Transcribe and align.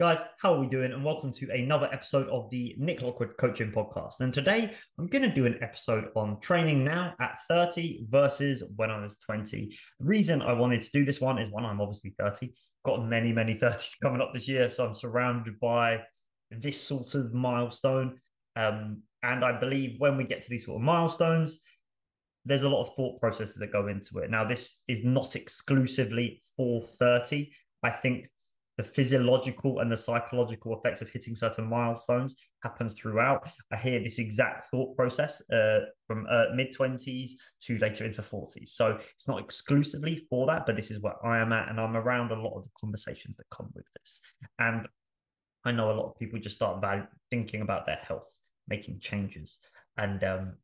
Guys, 0.00 0.24
how 0.40 0.52
are 0.52 0.58
we 0.58 0.66
doing? 0.66 0.92
And 0.92 1.04
welcome 1.04 1.30
to 1.30 1.48
another 1.52 1.88
episode 1.92 2.26
of 2.26 2.50
the 2.50 2.74
Nick 2.78 3.00
Lockwood 3.00 3.36
Coaching 3.38 3.70
Podcast. 3.70 4.18
And 4.18 4.32
today 4.32 4.74
I'm 4.98 5.06
going 5.06 5.22
to 5.22 5.32
do 5.32 5.46
an 5.46 5.56
episode 5.62 6.06
on 6.16 6.40
training 6.40 6.82
now 6.82 7.14
at 7.20 7.38
30 7.48 8.06
versus 8.10 8.64
when 8.74 8.90
I 8.90 9.00
was 9.00 9.18
20. 9.18 9.68
The 10.00 10.04
reason 10.04 10.42
I 10.42 10.52
wanted 10.52 10.82
to 10.82 10.90
do 10.92 11.04
this 11.04 11.20
one 11.20 11.38
is 11.38 11.48
one, 11.48 11.64
I'm 11.64 11.80
obviously 11.80 12.12
30, 12.18 12.52
got 12.84 13.06
many, 13.06 13.32
many 13.32 13.54
30s 13.62 13.92
coming 14.02 14.20
up 14.20 14.34
this 14.34 14.48
year. 14.48 14.68
So 14.68 14.84
I'm 14.84 14.94
surrounded 14.94 15.60
by 15.60 16.00
this 16.50 16.80
sort 16.82 17.14
of 17.14 17.32
milestone. 17.32 18.18
Um, 18.56 19.02
and 19.22 19.44
I 19.44 19.60
believe 19.60 20.00
when 20.00 20.16
we 20.16 20.24
get 20.24 20.42
to 20.42 20.50
these 20.50 20.64
sort 20.64 20.80
of 20.80 20.82
milestones, 20.82 21.60
there's 22.44 22.64
a 22.64 22.68
lot 22.68 22.82
of 22.82 22.96
thought 22.96 23.20
processes 23.20 23.54
that 23.54 23.70
go 23.70 23.86
into 23.86 24.18
it. 24.18 24.28
Now, 24.28 24.42
this 24.42 24.82
is 24.88 25.04
not 25.04 25.36
exclusively 25.36 26.42
for 26.56 26.84
30. 26.84 27.52
I 27.84 27.90
think 27.90 28.28
the 28.76 28.84
physiological 28.84 29.80
and 29.80 29.90
the 29.90 29.96
psychological 29.96 30.76
effects 30.76 31.00
of 31.00 31.08
hitting 31.08 31.36
certain 31.36 31.68
milestones 31.68 32.34
happens 32.62 32.94
throughout. 32.94 33.48
I 33.72 33.76
hear 33.76 34.00
this 34.00 34.18
exact 34.18 34.70
thought 34.70 34.96
process 34.96 35.40
uh, 35.50 35.80
from 36.06 36.26
uh, 36.28 36.46
mid 36.54 36.74
20s 36.74 37.32
to 37.62 37.78
later 37.78 38.04
into 38.04 38.22
40s. 38.22 38.70
So 38.70 38.98
it's 39.14 39.28
not 39.28 39.40
exclusively 39.40 40.26
for 40.28 40.46
that, 40.46 40.66
but 40.66 40.76
this 40.76 40.90
is 40.90 41.00
where 41.00 41.24
I 41.24 41.38
am 41.38 41.52
at. 41.52 41.68
And 41.68 41.80
I'm 41.80 41.96
around 41.96 42.32
a 42.32 42.40
lot 42.40 42.56
of 42.56 42.64
the 42.64 42.70
conversations 42.80 43.36
that 43.36 43.44
come 43.50 43.70
with 43.74 43.86
this. 43.98 44.20
And 44.58 44.88
I 45.64 45.72
know 45.72 45.90
a 45.90 45.94
lot 45.94 46.10
of 46.10 46.18
people 46.18 46.38
just 46.38 46.56
start 46.56 46.84
thinking 47.30 47.60
about 47.60 47.86
their 47.86 47.96
health, 47.96 48.30
making 48.68 48.98
changes. 48.98 49.60
And 49.96 50.22
um, 50.24 50.54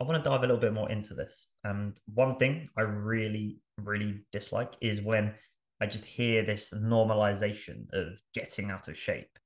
I 0.00 0.04
want 0.04 0.22
to 0.22 0.28
dive 0.30 0.40
a 0.40 0.46
little 0.46 0.60
bit 0.60 0.74
more 0.74 0.90
into 0.90 1.14
this. 1.14 1.48
And 1.64 1.98
one 2.14 2.36
thing 2.36 2.68
I 2.76 2.82
really, 2.82 3.58
really 3.78 4.22
dislike 4.32 4.74
is 4.80 5.02
when 5.02 5.34
I 5.80 5.86
just 5.86 6.04
hear 6.04 6.42
this 6.42 6.72
normalization 6.72 7.92
of 7.92 8.20
getting 8.34 8.70
out 8.70 8.88
of 8.88 8.98
shape, 8.98 9.38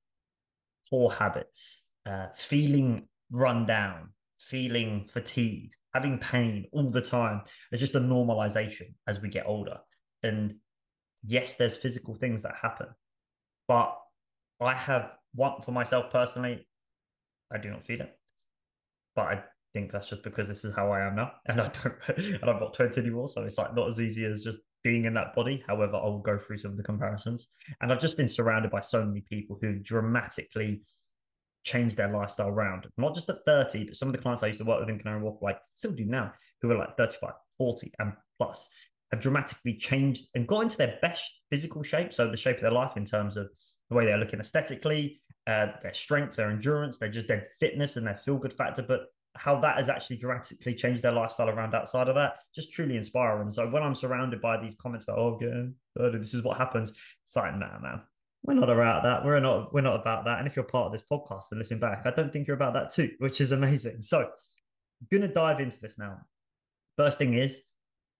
poor 0.89 1.11
habits, 1.11 1.83
uh, 2.05 2.27
feeling 2.35 3.07
run 3.31 3.65
down, 3.65 4.09
feeling 4.39 5.07
fatigued, 5.07 5.75
having 5.93 6.17
pain 6.17 6.65
all 6.71 6.89
the 6.89 7.01
time. 7.01 7.41
It's 7.71 7.79
just 7.79 7.95
a 7.95 7.99
normalization 7.99 8.93
as 9.07 9.21
we 9.21 9.29
get 9.29 9.45
older. 9.45 9.77
And 10.23 10.55
yes, 11.25 11.55
there's 11.55 11.77
physical 11.77 12.15
things 12.15 12.41
that 12.43 12.55
happen, 12.61 12.87
but 13.67 13.97
I 14.59 14.73
have 14.73 15.11
one 15.35 15.61
for 15.61 15.71
myself 15.71 16.11
personally, 16.11 16.67
I 17.51 17.57
do 17.57 17.69
not 17.69 17.83
feel 17.83 18.01
it. 18.01 18.17
But 19.15 19.21
I 19.27 19.43
think 19.73 19.91
that's 19.91 20.09
just 20.09 20.23
because 20.23 20.47
this 20.47 20.65
is 20.65 20.75
how 20.75 20.91
I 20.91 21.05
am 21.05 21.15
now. 21.15 21.31
And 21.45 21.61
I 21.61 21.69
don't 21.69 21.95
and 22.41 22.49
I'm 22.49 22.59
not 22.59 22.73
20 22.73 22.99
anymore. 22.99 23.27
So 23.27 23.43
it's 23.43 23.57
like 23.57 23.75
not 23.75 23.89
as 23.89 23.99
easy 23.99 24.25
as 24.25 24.43
just 24.43 24.59
being 24.83 25.05
in 25.05 25.13
that 25.13 25.33
body. 25.35 25.63
However, 25.67 25.95
I'll 25.95 26.19
go 26.19 26.37
through 26.37 26.57
some 26.57 26.71
of 26.71 26.77
the 26.77 26.83
comparisons. 26.83 27.47
And 27.81 27.91
I've 27.91 28.01
just 28.01 28.17
been 28.17 28.29
surrounded 28.29 28.71
by 28.71 28.81
so 28.81 29.03
many 29.03 29.21
people 29.21 29.57
who 29.61 29.79
dramatically 29.79 30.81
changed 31.63 31.97
their 31.97 32.09
lifestyle 32.09 32.49
around, 32.49 32.87
not 32.97 33.15
just 33.15 33.29
at 33.29 33.45
30, 33.45 33.85
but 33.85 33.95
some 33.95 34.09
of 34.09 34.13
the 34.13 34.21
clients 34.21 34.43
I 34.43 34.47
used 34.47 34.59
to 34.59 34.65
work 34.65 34.81
with 34.81 34.89
in 34.89 34.99
Canary 34.99 35.21
Wharf, 35.21 35.37
like 35.41 35.59
still 35.73 35.93
do 35.93 36.05
now, 36.05 36.33
who 36.61 36.71
are 36.71 36.77
like 36.77 36.97
35, 36.97 37.31
40 37.57 37.93
and 37.99 38.13
plus, 38.37 38.69
have 39.11 39.21
dramatically 39.21 39.75
changed 39.75 40.27
and 40.35 40.47
got 40.47 40.63
into 40.63 40.77
their 40.77 40.97
best 41.01 41.31
physical 41.49 41.83
shape. 41.83 42.11
So 42.11 42.29
the 42.29 42.37
shape 42.37 42.57
of 42.57 42.63
their 42.63 42.71
life 42.71 42.97
in 42.97 43.05
terms 43.05 43.37
of 43.37 43.49
the 43.89 43.95
way 43.95 44.05
they're 44.05 44.17
looking 44.17 44.39
aesthetically, 44.39 45.21
uh, 45.47 45.67
their 45.81 45.93
strength, 45.93 46.35
their 46.35 46.49
endurance, 46.49 46.97
their 46.97 47.09
just 47.09 47.27
their 47.27 47.47
fitness 47.59 47.95
and 47.95 48.05
their 48.05 48.17
feel 48.17 48.37
good 48.37 48.53
factor, 48.53 48.81
but 48.81 49.07
how 49.35 49.59
that 49.59 49.77
has 49.77 49.89
actually 49.89 50.17
dramatically 50.17 50.75
changed 50.75 51.01
their 51.01 51.11
lifestyle 51.11 51.49
around 51.49 51.73
outside 51.73 52.07
of 52.07 52.15
that, 52.15 52.39
just 52.53 52.71
truly 52.71 52.97
inspiring. 52.97 53.49
So 53.49 53.67
when 53.67 53.83
I'm 53.83 53.95
surrounded 53.95 54.41
by 54.41 54.57
these 54.57 54.75
comments 54.75 55.05
about, 55.05 55.17
oh, 55.17 55.37
good, 55.37 55.73
this 55.95 56.33
is 56.33 56.43
what 56.43 56.57
happens, 56.57 56.91
it's 57.25 57.35
like, 57.35 57.57
nah, 57.57 57.79
man, 57.79 58.01
we're 58.43 58.53
not 58.53 58.69
about 58.69 59.03
that. 59.03 59.25
We're 59.25 59.39
not, 59.39 59.73
we're 59.73 59.81
not 59.81 59.99
about 59.99 60.25
that. 60.25 60.37
And 60.39 60.47
if 60.47 60.55
you're 60.55 60.65
part 60.65 60.87
of 60.87 60.91
this 60.91 61.03
podcast 61.09 61.45
and 61.51 61.59
listen 61.59 61.79
back, 61.79 62.05
I 62.05 62.11
don't 62.11 62.31
think 62.31 62.47
you're 62.47 62.55
about 62.55 62.73
that 62.73 62.91
too, 62.91 63.11
which 63.19 63.41
is 63.41 63.51
amazing. 63.51 64.01
So 64.01 64.19
I'm 64.21 65.07
gonna 65.11 65.27
dive 65.27 65.59
into 65.59 65.79
this 65.79 65.97
now. 65.97 66.19
First 66.97 67.17
thing 67.17 67.33
is, 67.33 67.63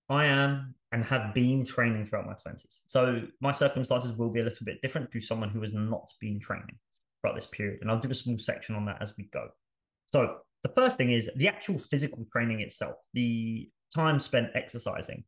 I 0.10 0.26
am 0.26 0.76
and 0.92 1.04
have 1.06 1.34
been 1.34 1.66
training 1.66 2.06
throughout 2.06 2.26
my 2.26 2.34
20s. 2.34 2.82
So 2.88 3.24
my 3.40 3.52
circumstances 3.52 4.14
will 4.14 4.30
be 4.30 4.40
a 4.40 4.44
little 4.44 4.66
bit 4.66 4.82
different 4.82 5.12
to 5.12 5.20
someone 5.20 5.50
who 5.50 5.62
has 5.62 5.74
not 5.74 6.12
been 6.20 6.40
training 6.40 6.78
throughout 7.22 7.36
this 7.36 7.48
period. 7.48 7.80
And 7.82 7.90
I'll 7.90 8.00
do 8.00 8.10
a 8.10 8.14
small 8.14 8.38
section 8.38 8.76
on 8.76 8.86
that 8.86 9.02
as 9.02 9.14
we 9.18 9.30
go. 9.34 9.48
So 10.08 10.38
the 10.64 10.70
first 10.70 10.98
thing 10.98 11.12
is 11.12 11.30
the 11.36 11.48
actual 11.48 11.78
physical 11.78 12.26
training 12.32 12.62
itself, 12.62 12.96
the 13.14 13.70
time 13.94 14.20
spent 14.20 14.50
exercising. 14.56 15.24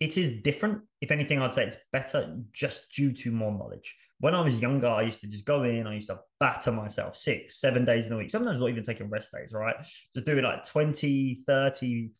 It 0.00 0.18
is 0.18 0.42
different. 0.42 0.82
If 1.00 1.10
anything, 1.10 1.40
I'd 1.40 1.54
say 1.54 1.66
it's 1.66 1.76
better 1.92 2.36
just 2.52 2.90
due 2.90 3.12
to 3.12 3.30
more 3.30 3.52
knowledge. 3.52 3.96
When 4.18 4.34
I 4.34 4.40
was 4.40 4.60
younger, 4.60 4.88
I 4.88 5.02
used 5.02 5.20
to 5.20 5.28
just 5.28 5.44
go 5.44 5.62
in, 5.62 5.86
I 5.86 5.94
used 5.94 6.08
to 6.08 6.18
batter 6.40 6.72
myself 6.72 7.16
six, 7.16 7.60
seven 7.60 7.84
days 7.84 8.08
in 8.08 8.12
a 8.12 8.16
week, 8.16 8.30
sometimes 8.30 8.60
not 8.60 8.70
even 8.70 8.82
taking 8.82 9.08
rest 9.08 9.32
days, 9.32 9.52
right? 9.52 9.76
Just 10.12 10.26
doing 10.26 10.44
like 10.44 10.64
20, 10.64 11.42
30 11.46 12.10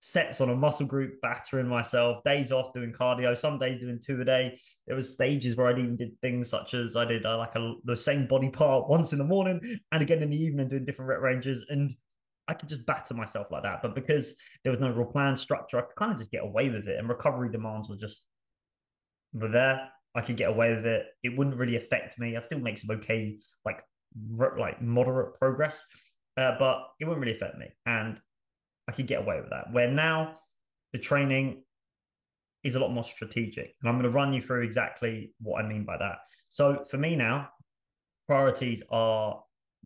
sets 0.00 0.40
on 0.40 0.48
a 0.48 0.56
muscle 0.56 0.86
group, 0.86 1.20
battering 1.20 1.68
myself, 1.68 2.24
days 2.24 2.50
off 2.52 2.72
doing 2.72 2.92
cardio, 2.92 3.36
some 3.36 3.58
days 3.58 3.78
doing 3.78 4.00
two 4.04 4.20
a 4.20 4.24
day. 4.24 4.58
There 4.86 4.96
was 4.96 5.12
stages 5.12 5.56
where 5.56 5.68
I 5.68 5.72
even 5.72 5.96
did 5.96 6.18
things 6.20 6.48
such 6.48 6.74
as 6.74 6.96
I 6.96 7.04
did 7.04 7.26
uh, 7.26 7.36
like 7.36 7.54
a, 7.54 7.74
the 7.84 7.96
same 7.96 8.26
body 8.26 8.48
part 8.48 8.88
once 8.88 9.12
in 9.12 9.18
the 9.18 9.24
morning 9.24 9.60
and 9.92 10.02
again 10.02 10.22
in 10.22 10.30
the 10.30 10.42
evening 10.42 10.68
doing 10.68 10.86
different 10.86 11.10
rep 11.10 11.20
ranges. 11.20 11.64
And 11.68 11.94
I 12.48 12.54
could 12.54 12.68
just 12.68 12.86
batter 12.86 13.14
myself 13.14 13.48
like 13.50 13.62
that. 13.62 13.82
But 13.82 13.94
because 13.94 14.34
there 14.64 14.72
was 14.72 14.80
no 14.80 14.90
real 14.90 15.06
plan 15.06 15.36
structure, 15.36 15.78
I 15.78 15.82
could 15.82 15.96
kind 15.96 16.12
of 16.12 16.18
just 16.18 16.32
get 16.32 16.42
away 16.42 16.70
with 16.70 16.88
it. 16.88 16.98
And 16.98 17.08
recovery 17.08 17.50
demands 17.50 17.88
were 17.88 17.96
just 17.96 18.24
were 19.34 19.48
there. 19.48 19.88
I 20.14 20.22
could 20.22 20.36
get 20.36 20.48
away 20.48 20.74
with 20.74 20.86
it. 20.86 21.06
It 21.22 21.36
wouldn't 21.36 21.56
really 21.56 21.76
affect 21.76 22.18
me. 22.18 22.36
I 22.36 22.40
still 22.40 22.58
make 22.58 22.78
some 22.78 22.90
okay, 22.96 23.38
like 23.64 23.84
like 24.58 24.82
moderate 24.82 25.38
progress, 25.38 25.86
uh, 26.36 26.56
but 26.58 26.88
it 26.98 27.04
wouldn't 27.04 27.20
really 27.20 27.36
affect 27.36 27.56
me. 27.58 27.66
And 27.86 28.18
I 28.90 28.92
could 28.92 29.06
get 29.06 29.20
away 29.20 29.40
with 29.40 29.50
that. 29.50 29.72
Where 29.72 29.88
now 29.88 30.34
the 30.92 30.98
training 30.98 31.62
is 32.64 32.74
a 32.74 32.80
lot 32.80 32.92
more 32.92 33.04
strategic. 33.04 33.74
And 33.80 33.88
I'm 33.88 33.94
going 33.98 34.10
to 34.10 34.16
run 34.16 34.32
you 34.32 34.42
through 34.42 34.62
exactly 34.62 35.32
what 35.40 35.64
I 35.64 35.68
mean 35.68 35.84
by 35.84 35.96
that. 35.96 36.18
So 36.48 36.84
for 36.90 36.98
me 36.98 37.14
now, 37.14 37.48
priorities 38.26 38.82
are 38.90 39.42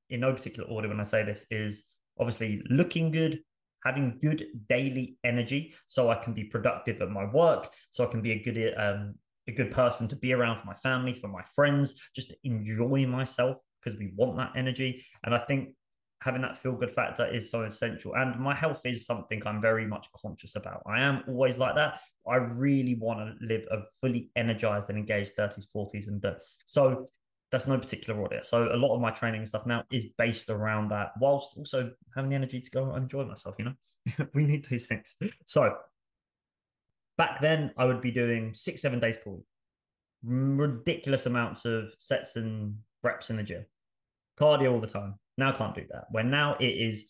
in 0.09 0.21
no 0.21 0.33
particular 0.33 0.69
order 0.69 0.89
when 0.89 1.01
I 1.01 1.05
say 1.05 1.23
this 1.23 1.47
is 1.51 1.85
obviously 2.19 2.63
looking 2.71 3.11
good, 3.11 3.41
having 3.85 4.19
good 4.21 4.47
daily 4.69 5.19
energy 5.23 5.75
so 5.87 6.09
I 6.09 6.17
can 6.17 6.33
be 6.33 6.45
productive 6.45 7.01
at 7.03 7.11
my 7.11 7.27
work, 7.27 7.69
so 7.91 8.05
I 8.05 8.11
can 8.11 8.23
be 8.23 8.33
a 8.33 8.43
good 8.43 8.75
um, 8.79 9.15
a 9.47 9.53
good 9.53 9.71
person 9.71 10.09
to 10.09 10.17
be 10.17 10.33
around 10.33 10.59
for 10.59 10.67
my 10.67 10.75
family, 10.77 11.13
for 11.13 11.29
my 11.29 11.43
friends, 11.55 11.95
just 12.15 12.31
to 12.31 12.37
enjoy 12.45 13.05
myself 13.07 13.59
because 13.79 13.99
we 13.99 14.15
want 14.17 14.39
that 14.39 14.53
energy. 14.57 15.05
And 15.23 15.35
I 15.35 15.39
think 15.39 15.75
having 16.23 16.43
that 16.43 16.57
feel 16.57 16.73
good 16.73 16.91
factor 16.91 17.27
is 17.27 17.51
so 17.51 17.63
essential. 17.63 18.15
And 18.15 18.39
my 18.41 18.55
health 18.55 18.87
is 18.87 19.07
something 19.07 19.43
I'm 19.45 19.61
very 19.61 19.87
much 19.87 20.09
conscious 20.17 20.57
about. 20.57 20.83
I 20.87 21.01
am 21.01 21.23
always 21.29 21.59
like 21.59 21.75
that. 21.75 22.01
I 22.27 22.37
really 22.37 22.95
want 22.95 23.21
to 23.21 23.47
live 23.47 23.67
a 23.71 23.83
fully 24.01 24.31
energized 24.37 24.89
and 24.89 24.99
engaged 24.99 25.37
30s, 25.37 25.67
40s. 25.75 26.09
And 26.09 26.25
so 26.67 27.11
that's 27.51 27.67
no 27.67 27.79
particular 27.79 28.21
order. 28.21 28.41
So 28.43 28.69
a 28.73 28.77
lot 28.77 28.95
of 28.95 29.01
my 29.01 29.11
training 29.11 29.47
stuff 29.47 29.67
now 29.67 29.85
is 29.93 30.07
based 30.19 30.51
around 30.51 30.91
that, 30.91 31.13
whilst 31.21 31.53
also 31.57 31.93
having 32.15 32.31
the 32.31 32.37
energy 32.37 32.61
to 32.61 32.71
go 32.71 32.91
and 32.91 33.05
enjoy 33.05 33.25
myself. 33.25 33.55
You 33.59 33.67
know, 33.67 34.27
we 34.35 34.45
need 34.45 34.67
these 34.69 34.87
things. 34.87 35.15
So 35.45 35.77
back 37.17 37.41
then, 37.41 37.73
I 37.77 37.85
would 37.85 38.01
be 38.01 38.11
doing 38.11 38.55
six, 38.55 38.83
seven 38.83 38.99
days 38.99 39.19
per 39.19 39.31
week, 39.31 39.45
ridiculous 40.25 41.27
amounts 41.27 41.65
of 41.65 41.95
sets 41.99 42.37
and 42.37 42.77
reps 43.03 43.31
in 43.31 43.37
the 43.37 43.43
gym, 43.43 43.65
cardio 44.39 44.73
all 44.73 44.81
the 44.81 44.87
time 44.87 45.15
now 45.37 45.53
can't 45.53 45.75
do 45.75 45.85
that. 45.91 46.07
Where 46.11 46.25
now 46.25 46.57
it 46.61 46.67
is 46.67 47.07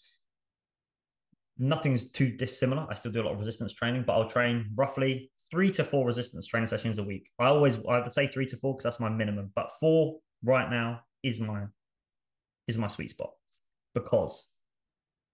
nothing's 1.58 2.10
too 2.10 2.30
dissimilar. 2.30 2.86
I 2.88 2.94
still 2.94 3.12
do 3.12 3.22
a 3.22 3.24
lot 3.24 3.32
of 3.32 3.38
resistance 3.38 3.72
training, 3.72 4.04
but 4.06 4.14
I'll 4.14 4.28
train 4.28 4.70
roughly 4.74 5.30
three 5.50 5.70
to 5.72 5.84
four 5.84 6.06
resistance 6.06 6.46
training 6.46 6.66
sessions 6.68 6.98
a 6.98 7.04
week. 7.04 7.30
I 7.38 7.46
always 7.46 7.78
I 7.86 8.00
would 8.00 8.14
say 8.14 8.26
three 8.26 8.46
to 8.46 8.56
four 8.56 8.74
because 8.74 8.84
that's 8.84 9.00
my 9.00 9.08
minimum, 9.08 9.50
but 9.54 9.70
four 9.78 10.18
right 10.42 10.70
now 10.70 11.00
is 11.22 11.40
my 11.40 11.64
is 12.66 12.78
my 12.78 12.86
sweet 12.86 13.10
spot 13.10 13.30
because 13.94 14.48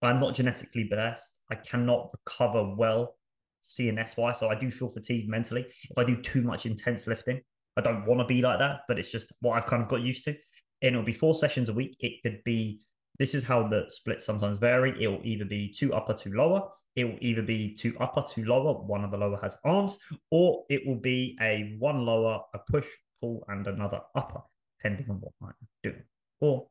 I'm 0.03 0.19
not 0.19 0.35
genetically 0.35 0.85
blessed. 0.85 1.39
I 1.51 1.55
cannot 1.57 2.11
recover 2.13 2.75
well 2.75 3.17
CNS 3.63 4.17
wise. 4.17 4.39
So 4.39 4.49
I 4.49 4.55
do 4.55 4.71
feel 4.71 4.89
fatigued 4.89 5.29
mentally 5.29 5.67
if 5.91 5.97
I 5.97 6.05
do 6.05 6.21
too 6.21 6.43
much 6.43 6.67
intense 6.67 7.07
lifting. 7.07 7.41
I 7.77 7.83
don't 7.83 8.05
want 8.05 8.21
to 8.21 8.27
be 8.27 8.43
like 8.43 8.59
that, 8.59 8.81
but 8.89 8.99
it's 8.99 9.13
just 9.13 9.33
what 9.41 9.57
I've 9.57 9.67
kind 9.67 9.83
of 9.83 9.89
got 9.89 10.01
used 10.01 10.25
to 10.25 10.35
and 10.83 10.95
it'll 10.95 11.05
be 11.05 11.13
four 11.13 11.35
sessions 11.35 11.69
a 11.69 11.73
week. 11.73 11.97
It 12.01 12.23
could 12.23 12.43
be 12.45 12.81
this 13.19 13.35
is 13.35 13.45
how 13.45 13.69
the 13.69 13.85
splits 13.89 14.25
sometimes 14.25 14.57
vary. 14.57 14.95
It 14.99 15.07
will 15.09 15.21
either 15.23 15.45
be 15.45 15.69
two 15.69 15.93
upper, 15.93 16.15
two 16.15 16.33
lower. 16.33 16.67
It 16.97 17.05
will 17.05 17.19
either 17.21 17.43
be 17.43 17.75
two 17.75 17.95
upper, 18.01 18.25
two 18.27 18.45
lower. 18.45 18.73
One 18.73 19.05
of 19.05 19.11
the 19.11 19.19
lower 19.19 19.39
has 19.43 19.59
arms, 19.65 19.99
or 20.31 20.65
it 20.71 20.87
will 20.87 20.99
be 20.99 21.37
a 21.43 21.77
one 21.79 22.07
lower, 22.07 22.41
a 22.55 22.59
push, 22.59 22.89
pull, 23.21 23.45
and 23.49 23.67
another 23.67 24.01
upper, 24.15 24.41
depending 24.79 25.11
on 25.11 25.17
what 25.17 25.33
I'm 25.43 25.55
doing. 25.83 26.03
Or 26.41 26.67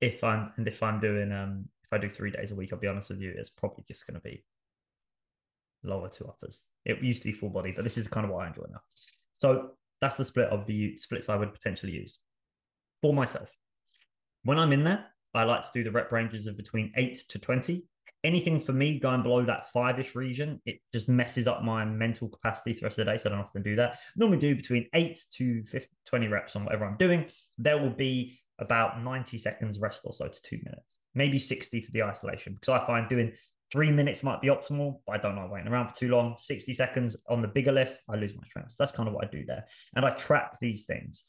if 0.00 0.22
I'm 0.22 0.52
and 0.56 0.68
if 0.68 0.82
I'm 0.82 1.00
doing 1.00 1.32
um 1.32 1.66
if 1.84 1.92
I 1.92 1.98
do 1.98 2.08
three 2.08 2.30
days 2.30 2.52
a 2.52 2.54
week, 2.54 2.72
I'll 2.72 2.78
be 2.78 2.88
honest 2.88 3.10
with 3.10 3.20
you, 3.20 3.32
it's 3.36 3.50
probably 3.50 3.84
just 3.88 4.06
going 4.06 4.20
to 4.20 4.20
be 4.20 4.44
lower 5.82 6.08
two 6.08 6.26
uppers. 6.26 6.64
It 6.84 7.02
used 7.02 7.22
to 7.22 7.28
be 7.28 7.32
full 7.32 7.48
body, 7.48 7.72
but 7.72 7.84
this 7.84 7.96
is 7.96 8.08
kind 8.08 8.26
of 8.26 8.32
what 8.32 8.44
I 8.44 8.48
enjoy 8.48 8.66
now. 8.70 8.80
So 9.32 9.70
that's 10.00 10.16
the 10.16 10.24
split 10.24 10.48
of 10.48 10.66
the 10.66 10.96
splits 10.96 11.28
I 11.28 11.36
would 11.36 11.54
potentially 11.54 11.92
use. 11.92 12.18
For 13.02 13.12
myself. 13.12 13.54
When 14.44 14.58
I'm 14.58 14.72
in 14.72 14.84
there, 14.84 15.06
I 15.34 15.44
like 15.44 15.62
to 15.62 15.70
do 15.74 15.84
the 15.84 15.90
rep 15.90 16.12
ranges 16.12 16.46
of 16.46 16.56
between 16.56 16.92
eight 16.96 17.22
to 17.28 17.38
20. 17.38 17.84
Anything 18.24 18.58
for 18.58 18.72
me 18.72 18.98
going 18.98 19.22
below 19.22 19.44
that 19.44 19.70
five 19.70 20.00
ish 20.00 20.14
region, 20.14 20.60
it 20.64 20.80
just 20.92 21.08
messes 21.08 21.46
up 21.46 21.62
my 21.62 21.84
mental 21.84 22.28
capacity 22.28 22.72
for 22.72 22.80
the 22.80 22.86
rest 22.86 22.98
of 22.98 23.04
the 23.04 23.12
day. 23.12 23.16
So 23.18 23.28
I 23.28 23.32
don't 23.32 23.42
often 23.42 23.62
do 23.62 23.76
that. 23.76 23.98
Normally 24.16 24.38
do 24.38 24.56
between 24.56 24.88
eight 24.94 25.20
to 25.34 25.62
50, 25.64 25.88
20 26.06 26.28
reps 26.28 26.56
on 26.56 26.64
whatever 26.64 26.86
I'm 26.86 26.96
doing. 26.96 27.26
There 27.58 27.78
will 27.78 27.90
be 27.90 28.40
about 28.58 29.02
90 29.02 29.36
seconds 29.38 29.78
rest 29.78 30.02
or 30.04 30.12
so 30.12 30.28
to 30.28 30.42
two 30.42 30.58
minutes, 30.64 30.96
maybe 31.14 31.38
60 31.38 31.82
for 31.82 31.92
the 31.92 32.02
isolation. 32.02 32.54
Because 32.54 32.80
I 32.80 32.86
find 32.86 33.08
doing 33.08 33.32
three 33.70 33.90
minutes 33.90 34.22
might 34.22 34.40
be 34.40 34.48
optimal, 34.48 35.00
but 35.06 35.16
I 35.16 35.18
don't 35.18 35.36
like 35.36 35.50
waiting 35.50 35.68
around 35.68 35.88
for 35.88 35.94
too 35.94 36.08
long. 36.08 36.36
60 36.38 36.72
seconds 36.72 37.16
on 37.28 37.42
the 37.42 37.48
bigger 37.48 37.72
lifts, 37.72 38.00
I 38.08 38.16
lose 38.16 38.34
my 38.34 38.44
strength. 38.44 38.72
So 38.72 38.82
that's 38.82 38.92
kind 38.92 39.08
of 39.08 39.14
what 39.14 39.24
I 39.24 39.28
do 39.30 39.44
there. 39.44 39.64
And 39.94 40.04
I 40.04 40.10
track 40.10 40.56
these 40.60 40.84
things, 40.84 41.24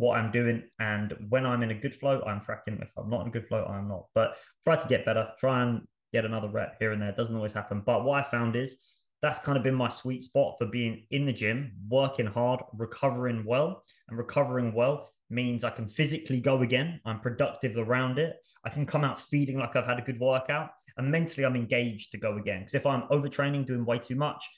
what 0.00 0.18
I'm 0.18 0.30
doing. 0.30 0.62
And 0.78 1.14
when 1.28 1.44
I'm 1.44 1.62
in 1.62 1.70
a 1.70 1.74
good 1.74 1.94
flow, 1.94 2.22
I'm 2.26 2.40
tracking. 2.40 2.78
If 2.80 2.90
I'm 2.96 3.10
not 3.10 3.22
in 3.22 3.28
a 3.28 3.30
good 3.30 3.46
flow, 3.46 3.64
I'm 3.64 3.86
not. 3.86 4.06
But 4.14 4.36
try 4.64 4.76
to 4.76 4.88
get 4.88 5.04
better, 5.04 5.28
try 5.38 5.62
and 5.62 5.86
get 6.12 6.24
another 6.24 6.48
rep 6.48 6.76
here 6.80 6.92
and 6.92 7.00
there. 7.00 7.10
It 7.10 7.16
doesn't 7.16 7.36
always 7.36 7.52
happen. 7.52 7.82
But 7.84 8.04
what 8.04 8.18
I 8.18 8.28
found 8.28 8.56
is 8.56 8.78
that's 9.22 9.38
kind 9.38 9.58
of 9.58 9.62
been 9.62 9.74
my 9.74 9.88
sweet 9.88 10.22
spot 10.22 10.56
for 10.58 10.66
being 10.66 11.06
in 11.10 11.26
the 11.26 11.32
gym, 11.32 11.72
working 11.88 12.26
hard, 12.26 12.60
recovering 12.78 13.44
well. 13.44 13.84
And 14.08 14.16
recovering 14.16 14.72
well 14.72 15.10
means 15.28 15.62
I 15.62 15.70
can 15.70 15.86
physically 15.86 16.40
go 16.40 16.62
again. 16.62 17.00
I'm 17.04 17.20
productive 17.20 17.76
around 17.76 18.18
it. 18.18 18.36
I 18.64 18.70
can 18.70 18.86
come 18.86 19.04
out 19.04 19.20
feeling 19.20 19.58
like 19.58 19.76
I've 19.76 19.86
had 19.86 19.98
a 19.98 20.02
good 20.02 20.18
workout 20.18 20.70
and 20.96 21.10
mentally 21.10 21.44
I'm 21.44 21.56
engaged 21.56 22.10
to 22.12 22.18
go 22.18 22.38
again. 22.38 22.60
Because 22.60 22.74
if 22.74 22.86
I'm 22.86 23.02
overtraining, 23.08 23.66
doing 23.66 23.84
way 23.84 23.98
too 23.98 24.16
much, 24.16 24.48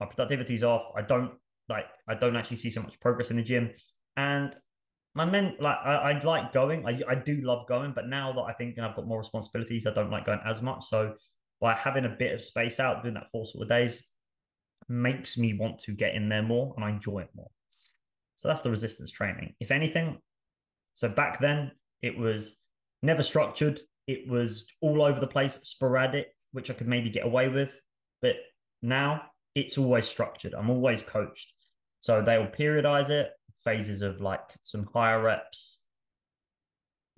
my 0.00 0.06
productivity's 0.06 0.62
off. 0.62 0.92
I 0.96 1.02
don't 1.02 1.32
like, 1.68 1.86
I 2.08 2.14
don't 2.14 2.36
actually 2.36 2.56
see 2.56 2.70
so 2.70 2.82
much 2.82 2.98
progress 3.00 3.30
in 3.30 3.36
the 3.36 3.42
gym. 3.42 3.70
And 4.16 4.56
my 5.18 5.24
men, 5.24 5.56
like, 5.58 5.78
I, 5.84 5.94
I 5.94 6.18
like 6.20 6.52
going. 6.52 6.86
I, 6.86 7.02
I 7.08 7.16
do 7.16 7.40
love 7.40 7.66
going, 7.66 7.92
but 7.92 8.06
now 8.06 8.32
that 8.32 8.42
I 8.42 8.52
think 8.52 8.76
and 8.76 8.86
I've 8.86 8.94
got 8.94 9.08
more 9.08 9.18
responsibilities, 9.18 9.84
I 9.84 9.92
don't 9.92 10.12
like 10.12 10.24
going 10.24 10.38
as 10.44 10.62
much. 10.62 10.84
So 10.84 11.14
by 11.60 11.74
having 11.74 12.04
a 12.04 12.08
bit 12.08 12.32
of 12.32 12.40
space 12.40 12.78
out, 12.78 13.02
doing 13.02 13.14
that 13.14 13.26
four 13.32 13.44
sort 13.44 13.62
of 13.62 13.68
days, 13.68 14.04
makes 14.88 15.36
me 15.36 15.54
want 15.54 15.80
to 15.80 15.92
get 15.92 16.14
in 16.14 16.28
there 16.28 16.44
more 16.44 16.72
and 16.76 16.84
I 16.84 16.90
enjoy 16.90 17.18
it 17.18 17.30
more. 17.34 17.50
So 18.36 18.46
that's 18.46 18.60
the 18.60 18.70
resistance 18.70 19.10
training. 19.10 19.54
If 19.58 19.72
anything, 19.72 20.18
so 20.94 21.08
back 21.08 21.40
then 21.40 21.72
it 22.00 22.16
was 22.16 22.56
never 23.02 23.24
structured. 23.24 23.80
It 24.06 24.28
was 24.28 24.68
all 24.80 25.02
over 25.02 25.18
the 25.18 25.26
place, 25.26 25.58
sporadic, 25.62 26.28
which 26.52 26.70
I 26.70 26.74
could 26.74 26.86
maybe 26.86 27.10
get 27.10 27.26
away 27.26 27.48
with. 27.48 27.74
But 28.22 28.36
now 28.82 29.22
it's 29.56 29.78
always 29.78 30.06
structured. 30.06 30.54
I'm 30.54 30.70
always 30.70 31.02
coached. 31.02 31.54
So 31.98 32.22
they 32.22 32.38
will 32.38 32.46
periodize 32.46 33.10
it, 33.10 33.32
phases 33.64 34.02
of 34.02 34.20
like 34.20 34.40
some 34.64 34.88
higher 34.94 35.22
reps, 35.22 35.82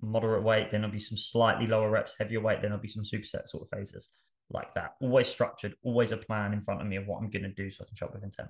moderate 0.01 0.43
weight, 0.43 0.71
then 0.71 0.81
there'll 0.81 0.93
be 0.93 0.99
some 0.99 1.17
slightly 1.17 1.67
lower 1.67 1.89
reps, 1.89 2.15
heavier 2.17 2.41
weight, 2.41 2.61
then 2.61 2.71
there'll 2.71 2.81
be 2.81 2.87
some 2.87 3.03
superset 3.03 3.47
sort 3.47 3.63
of 3.63 3.69
phases 3.69 4.09
like 4.49 4.73
that. 4.73 4.95
Always 5.01 5.27
structured, 5.27 5.75
always 5.83 6.11
a 6.11 6.17
plan 6.17 6.53
in 6.53 6.61
front 6.61 6.81
of 6.81 6.87
me 6.87 6.97
of 6.97 7.07
what 7.07 7.17
I'm 7.17 7.29
going 7.29 7.43
to 7.43 7.49
do 7.49 7.69
so 7.69 7.83
I 7.83 7.87
can 7.87 7.95
show 7.95 8.07
up 8.07 8.13
with 8.13 8.23
intent. 8.23 8.49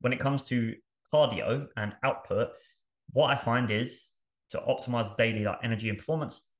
When 0.00 0.12
it 0.12 0.18
comes 0.18 0.42
to 0.44 0.74
cardio 1.12 1.66
and 1.76 1.94
output, 2.02 2.50
what 3.12 3.30
I 3.30 3.36
find 3.36 3.70
is 3.70 4.08
to 4.50 4.58
optimize 4.60 5.16
daily 5.16 5.44
like 5.44 5.58
energy 5.62 5.88
and 5.88 5.98
performance, 5.98 6.52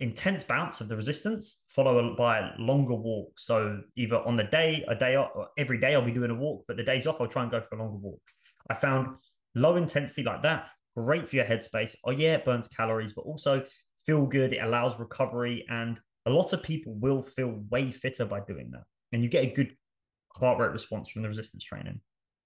intense 0.00 0.44
bounce 0.44 0.80
of 0.80 0.88
the 0.88 0.96
resistance 0.96 1.64
followed 1.68 2.16
by 2.16 2.38
a 2.38 2.50
longer 2.58 2.94
walk. 2.94 3.38
So 3.38 3.80
either 3.96 4.16
on 4.18 4.36
the 4.36 4.44
day, 4.44 4.84
a 4.88 4.94
day 4.94 5.16
off, 5.16 5.30
every 5.58 5.78
day 5.78 5.94
I'll 5.94 6.04
be 6.04 6.12
doing 6.12 6.30
a 6.30 6.34
walk, 6.34 6.64
but 6.66 6.76
the 6.76 6.84
days 6.84 7.06
off 7.06 7.20
I'll 7.20 7.26
try 7.26 7.42
and 7.42 7.50
go 7.50 7.60
for 7.60 7.76
a 7.76 7.78
longer 7.78 7.98
walk. 7.98 8.22
I 8.70 8.74
found 8.74 9.16
low 9.54 9.76
intensity 9.76 10.22
like 10.22 10.42
that 10.42 10.68
great 10.96 11.28
for 11.28 11.36
your 11.36 11.44
headspace. 11.44 11.94
Oh 12.04 12.10
yeah, 12.10 12.34
it 12.34 12.44
burns 12.44 12.68
calories, 12.68 13.12
but 13.12 13.22
also 13.22 13.64
feel 14.06 14.26
good. 14.26 14.52
It 14.52 14.62
allows 14.62 14.98
recovery, 14.98 15.64
and 15.68 16.00
a 16.26 16.30
lot 16.30 16.52
of 16.52 16.62
people 16.62 16.94
will 16.94 17.22
feel 17.22 17.60
way 17.70 17.90
fitter 17.90 18.24
by 18.24 18.40
doing 18.40 18.70
that. 18.72 18.84
And 19.12 19.22
you 19.22 19.28
get 19.28 19.44
a 19.44 19.52
good 19.52 19.74
heart 20.36 20.58
rate 20.58 20.72
response 20.72 21.08
from 21.08 21.22
the 21.22 21.28
resistance 21.28 21.64
training. 21.64 22.00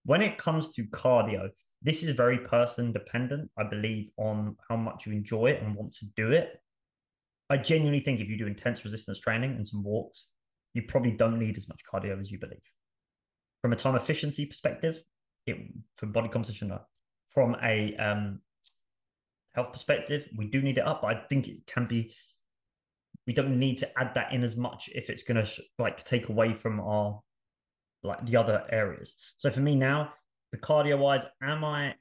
When 0.05 0.23
it 0.23 0.39
comes 0.39 0.71
to 0.71 0.85
cardio, 0.85 1.51
this 1.83 2.03
is 2.03 2.11
very 2.13 2.39
person 2.39 2.93
dependent, 2.93 3.51
I 3.57 3.65
believe, 3.65 4.11
on 4.17 4.57
how 4.69 4.77
much 4.77 5.07
you 5.07 5.13
enjoy 5.13 5.47
it 5.47 5.63
and 5.63 5.75
want 5.75 5.93
to 5.95 6.07
do 6.17 6.33
it. 6.33 6.51
I 7.51 7.57
genuinely 7.57 8.01
think 8.01 8.21
if 8.21 8.29
you 8.29 8.37
do 8.37 8.47
intense 8.47 8.85
resistance 8.85 9.21
training 9.21 9.53
and 9.53 9.67
some 9.67 9.83
walks, 9.83 10.27
you 10.75 10.83
probably 10.89 11.13
don't 11.13 11.39
need 11.39 11.57
as 11.57 11.69
much 11.69 11.81
cardio 11.91 12.19
as 12.19 12.31
you 12.31 12.39
believe. 12.39 12.59
From 13.63 13.73
a 13.73 13.77
time 13.77 13.95
efficiency 13.95 14.45
perspective, 14.45 15.03
it, 15.47 15.57
from 15.97 16.13
body 16.13 16.29
composition, 16.29 16.73
from 17.31 17.57
a 17.63 17.95
um, 17.97 18.41
health 19.55 19.73
perspective, 19.73 20.29
we 20.37 20.47
do 20.47 20.63
need 20.63 20.79
it 20.79 20.87
up, 20.87 21.03
but 21.03 21.17
I 21.17 21.21
think 21.29 21.49
it 21.49 21.67
can 21.67 21.87
be. 21.87 22.15
We 23.27 23.35
don't 23.35 23.59
need 23.59 23.77
to 23.79 23.99
add 23.99 24.15
that 24.15 24.33
in 24.33 24.43
as 24.43 24.57
much 24.57 24.89
if 24.95 25.11
it's 25.11 25.23
going 25.23 25.45
to 25.45 25.63
like 25.79 26.03
take 26.03 26.31
away 26.31 26.55
from 26.55 26.81
our 26.81 27.21
like 28.03 28.25
the 28.25 28.37
other 28.37 28.65
areas. 28.71 29.17
So 29.37 29.51
for 29.51 29.61
me 29.61 29.77
now, 29.77 30.13
the 30.53 30.59
cardio 30.59 30.99
wise, 30.99 31.27
am 31.43 31.63
I 31.63 31.95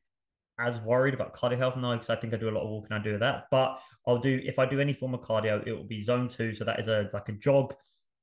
as 0.60 0.80
worried 0.80 1.14
about 1.14 1.36
cardio 1.36 1.58
health? 1.58 1.76
now 1.76 1.94
because 1.94 2.10
I 2.10 2.16
think 2.16 2.34
I 2.34 2.38
do 2.38 2.50
a 2.50 2.52
lot 2.52 2.64
of 2.64 2.70
walking. 2.70 2.94
I 2.94 3.00
do 3.00 3.18
that, 3.18 3.46
but 3.52 3.80
I'll 4.08 4.20
do 4.20 4.40
if 4.44 4.58
I 4.58 4.66
do 4.66 4.80
any 4.80 4.94
form 4.94 5.14
of 5.14 5.22
cardio, 5.22 5.66
it 5.68 5.74
will 5.74 5.84
be 5.84 6.02
zone 6.02 6.28
two. 6.30 6.54
So 6.54 6.64
that 6.64 6.80
is 6.80 6.88
a 6.88 7.10
like 7.14 7.30
a 7.30 7.34
jog 7.34 7.74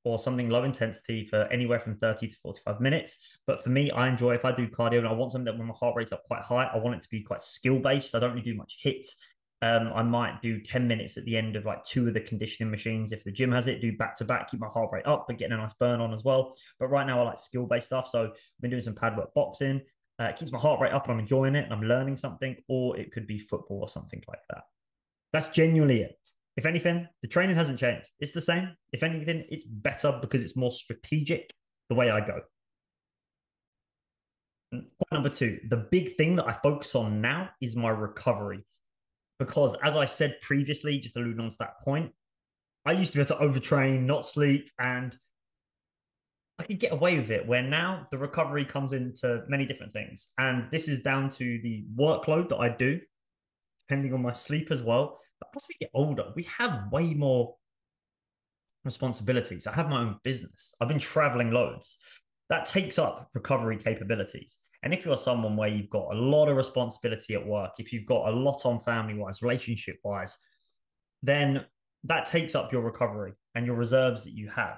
or 0.05 0.19
something 0.19 0.49
low 0.49 0.63
intensity 0.63 1.25
for 1.25 1.47
anywhere 1.51 1.79
from 1.79 1.95
30 1.95 2.27
to 2.27 2.37
45 2.37 2.79
minutes. 2.79 3.37
But 3.47 3.63
for 3.63 3.69
me, 3.69 3.91
I 3.91 4.07
enjoy 4.07 4.35
if 4.35 4.45
I 4.45 4.55
do 4.55 4.67
cardio 4.67 4.99
and 4.99 5.07
I 5.07 5.13
want 5.13 5.31
something 5.31 5.45
that 5.45 5.57
when 5.57 5.67
my 5.67 5.73
heart 5.73 5.95
rate's 5.95 6.11
up 6.11 6.23
quite 6.25 6.43
high, 6.43 6.69
I 6.71 6.77
want 6.77 6.95
it 6.95 7.01
to 7.01 7.09
be 7.09 7.23
quite 7.23 7.41
skill 7.41 7.79
based. 7.79 8.15
I 8.15 8.19
don't 8.19 8.31
really 8.31 8.43
do 8.43 8.55
much 8.55 8.77
HIIT. 8.85 9.05
Um, 9.61 9.91
I 9.95 10.03
might 10.03 10.43
do 10.43 10.61
10 10.61 10.87
minutes 10.87 11.17
at 11.17 11.25
the 11.25 11.35
end 11.35 11.55
of 11.55 11.65
like 11.65 11.83
two 11.83 12.07
of 12.07 12.13
the 12.13 12.21
conditioning 12.21 12.69
machines. 12.69 13.11
If 13.11 13.23
the 13.23 13.31
gym 13.31 13.51
has 13.51 13.67
it, 13.67 13.81
do 13.81 13.97
back 13.97 14.15
to 14.17 14.25
back, 14.25 14.49
keep 14.49 14.59
my 14.59 14.67
heart 14.67 14.91
rate 14.93 15.07
up, 15.07 15.25
but 15.27 15.39
getting 15.39 15.53
a 15.53 15.57
nice 15.57 15.73
burn 15.73 16.01
on 16.01 16.13
as 16.13 16.23
well. 16.23 16.55
But 16.79 16.89
right 16.89 17.07
now, 17.07 17.19
I 17.19 17.23
like 17.23 17.39
skill 17.39 17.65
based 17.65 17.87
stuff. 17.87 18.07
So 18.07 18.25
I've 18.25 18.61
been 18.61 18.69
doing 18.69 18.81
some 18.81 18.95
pad 18.95 19.17
work 19.17 19.33
boxing. 19.33 19.81
Uh, 20.19 20.25
it 20.25 20.35
keeps 20.35 20.51
my 20.51 20.59
heart 20.59 20.79
rate 20.81 20.93
up 20.93 21.05
and 21.05 21.13
I'm 21.13 21.19
enjoying 21.19 21.55
it 21.55 21.65
and 21.65 21.73
I'm 21.73 21.81
learning 21.81 22.17
something, 22.17 22.55
or 22.69 22.97
it 22.97 23.11
could 23.11 23.25
be 23.25 23.39
football 23.39 23.79
or 23.79 23.89
something 23.89 24.21
like 24.27 24.39
that. 24.49 24.63
That's 25.33 25.47
genuinely 25.47 26.01
it. 26.01 26.17
If 26.57 26.65
anything, 26.65 27.07
the 27.21 27.27
training 27.27 27.55
hasn't 27.55 27.79
changed. 27.79 28.09
It's 28.19 28.31
the 28.31 28.41
same. 28.41 28.69
If 28.93 29.03
anything, 29.03 29.45
it's 29.49 29.65
better 29.65 30.17
because 30.21 30.41
it's 30.41 30.55
more 30.55 30.71
strategic 30.71 31.51
the 31.89 31.95
way 31.95 32.09
I 32.09 32.21
go. 32.21 32.39
Mm, 34.73 34.81
point 34.81 35.11
number 35.11 35.29
two, 35.29 35.59
the 35.69 35.87
big 35.91 36.15
thing 36.15 36.35
that 36.37 36.47
I 36.47 36.53
focus 36.53 36.95
on 36.95 37.21
now 37.21 37.49
is 37.61 37.75
my 37.75 37.89
recovery 37.89 38.63
because 39.39 39.75
as 39.83 39.95
I 39.95 40.05
said 40.05 40.39
previously, 40.41 40.99
just 40.99 41.17
alluding 41.17 41.39
on 41.39 41.49
to 41.49 41.57
that 41.59 41.81
point, 41.83 42.11
I 42.85 42.93
used 42.93 43.13
to 43.13 43.17
be 43.17 43.21
able 43.23 43.35
to 43.37 43.59
overtrain, 43.59 44.03
not 44.03 44.25
sleep, 44.25 44.69
and 44.79 45.15
I 46.59 46.63
could 46.63 46.79
get 46.79 46.93
away 46.93 47.19
with 47.19 47.31
it. 47.31 47.45
Where 47.45 47.63
now 47.63 48.05
the 48.11 48.17
recovery 48.17 48.63
comes 48.63 48.93
into 48.93 49.43
many 49.49 49.65
different 49.65 49.93
things, 49.93 50.31
and 50.37 50.69
this 50.71 50.87
is 50.87 51.01
down 51.01 51.29
to 51.31 51.59
the 51.63 51.85
workload 51.95 52.49
that 52.49 52.57
I 52.57 52.69
do, 52.69 52.99
depending 53.87 54.13
on 54.13 54.21
my 54.21 54.33
sleep 54.33 54.71
as 54.71 54.83
well. 54.83 55.19
But 55.39 55.49
as 55.55 55.65
we 55.67 55.75
get 55.79 55.91
older, 55.93 56.31
we 56.35 56.43
have 56.43 56.91
way 56.91 57.13
more 57.13 57.55
responsibilities. 58.83 59.67
I 59.67 59.73
have 59.73 59.89
my 59.89 60.01
own 60.01 60.19
business. 60.23 60.73
I've 60.79 60.87
been 60.87 60.99
traveling 60.99 61.51
loads. 61.51 61.97
That 62.49 62.65
takes 62.65 62.99
up 62.99 63.29
recovery 63.33 63.77
capabilities. 63.77 64.59
And 64.83 64.93
if 64.93 65.03
you're 65.03 65.17
someone 65.17 65.57
where 65.57 65.67
you've 65.67 65.89
got 65.89 66.13
a 66.13 66.17
lot 66.17 66.47
of 66.47 66.55
responsibility 66.55 67.33
at 67.33 67.45
work, 67.45 67.71
if 67.79 67.91
you've 67.91 68.05
got 68.05 68.29
a 68.29 68.35
lot 68.35 68.65
on 68.65 68.79
family 68.79 69.15
wise, 69.15 69.41
relationship 69.41 69.97
wise, 70.03 70.37
then 71.23 71.65
that 72.03 72.27
takes 72.27 72.53
up 72.53 72.71
your 72.71 72.83
recovery 72.83 73.33
and 73.55 73.65
your 73.65 73.75
reserves 73.75 74.23
that 74.23 74.33
you 74.33 74.47
have. 74.49 74.77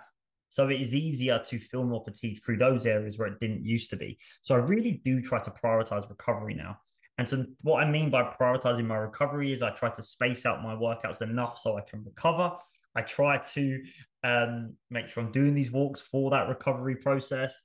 So 0.49 0.69
it 0.69 0.79
is 0.79 0.95
easier 0.95 1.39
to 1.39 1.59
feel 1.59 1.83
more 1.83 2.03
fatigued 2.05 2.41
through 2.41 2.57
those 2.57 2.85
areas 2.85 3.19
where 3.19 3.27
it 3.27 3.39
didn't 3.41 3.65
used 3.65 3.89
to 3.89 3.97
be. 3.97 4.17
So 4.41 4.55
I 4.55 4.59
really 4.59 5.01
do 5.03 5.21
try 5.21 5.39
to 5.41 5.51
prioritize 5.51 6.09
recovery 6.09 6.53
now. 6.53 6.77
And 7.17 7.27
so 7.27 7.45
what 7.63 7.83
I 7.83 7.89
mean 7.89 8.09
by 8.11 8.23
prioritizing 8.23 8.85
my 8.85 8.95
recovery 8.95 9.51
is 9.51 9.61
I 9.61 9.71
try 9.71 9.89
to 9.89 10.03
space 10.03 10.45
out 10.45 10.63
my 10.63 10.75
workouts 10.75 11.21
enough 11.21 11.57
so 11.57 11.77
I 11.77 11.81
can 11.81 12.03
recover. 12.03 12.51
I 12.95 13.01
try 13.01 13.37
to 13.37 13.83
um, 14.23 14.73
make 14.89 15.07
sure 15.07 15.23
I'm 15.23 15.31
doing 15.31 15.55
these 15.55 15.71
walks 15.71 15.99
for 15.99 16.29
that 16.31 16.47
recovery 16.47 16.95
process. 16.95 17.63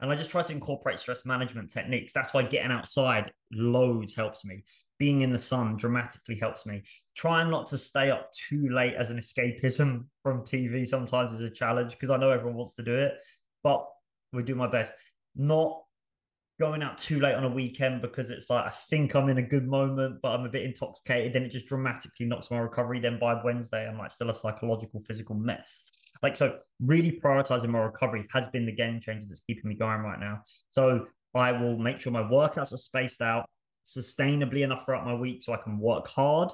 And 0.00 0.12
I 0.12 0.14
just 0.14 0.30
try 0.30 0.42
to 0.42 0.52
incorporate 0.52 1.00
stress 1.00 1.24
management 1.24 1.70
techniques. 1.70 2.12
That's 2.12 2.32
why 2.32 2.44
getting 2.44 2.70
outside 2.70 3.32
loads 3.52 4.14
helps 4.14 4.44
me. 4.44 4.62
Being 4.98 5.22
in 5.22 5.32
the 5.32 5.38
sun 5.38 5.76
dramatically 5.76 6.36
helps 6.36 6.66
me. 6.66 6.82
Trying 7.16 7.50
not 7.50 7.66
to 7.68 7.78
stay 7.78 8.10
up 8.10 8.30
too 8.32 8.68
late 8.68 8.94
as 8.94 9.10
an 9.10 9.18
escapism 9.18 10.06
from 10.22 10.42
TV 10.42 10.86
sometimes 10.86 11.32
is 11.32 11.40
a 11.40 11.50
challenge 11.50 11.92
because 11.92 12.10
I 12.10 12.16
know 12.16 12.30
everyone 12.30 12.56
wants 12.56 12.74
to 12.74 12.82
do 12.82 12.94
it, 12.94 13.14
but 13.62 13.86
we 14.32 14.42
do 14.42 14.54
my 14.54 14.68
best. 14.68 14.92
Not 15.36 15.82
going 16.58 16.82
out 16.82 16.98
too 16.98 17.20
late 17.20 17.34
on 17.34 17.44
a 17.44 17.48
weekend 17.48 18.02
because 18.02 18.30
it's 18.30 18.50
like 18.50 18.66
I 18.66 18.70
think 18.70 19.14
I'm 19.14 19.28
in 19.28 19.38
a 19.38 19.42
good 19.42 19.66
moment, 19.66 20.20
but 20.22 20.38
I'm 20.38 20.44
a 20.44 20.48
bit 20.48 20.64
intoxicated. 20.64 21.32
Then 21.32 21.44
it 21.44 21.50
just 21.50 21.66
dramatically 21.66 22.26
knocks 22.26 22.50
my 22.50 22.58
recovery. 22.58 22.98
Then 22.98 23.18
by 23.18 23.40
Wednesday, 23.44 23.86
I'm 23.86 23.98
like 23.98 24.10
still 24.10 24.30
a 24.30 24.34
psychological, 24.34 25.02
physical 25.06 25.36
mess. 25.36 25.84
Like, 26.22 26.36
so 26.36 26.58
really 26.80 27.20
prioritizing 27.22 27.68
my 27.68 27.78
recovery 27.78 28.26
has 28.32 28.48
been 28.48 28.66
the 28.66 28.72
game 28.72 29.00
changer 29.00 29.26
that's 29.28 29.40
keeping 29.40 29.68
me 29.68 29.76
going 29.76 30.00
right 30.00 30.18
now. 30.18 30.42
So 30.70 31.06
I 31.34 31.52
will 31.52 31.78
make 31.78 32.00
sure 32.00 32.12
my 32.12 32.22
workouts 32.22 32.72
are 32.72 32.78
spaced 32.78 33.20
out, 33.20 33.48
sustainably 33.84 34.62
enough 34.62 34.84
throughout 34.84 35.06
my 35.06 35.14
week 35.14 35.42
so 35.42 35.52
I 35.52 35.58
can 35.58 35.78
work 35.78 36.08
hard 36.08 36.50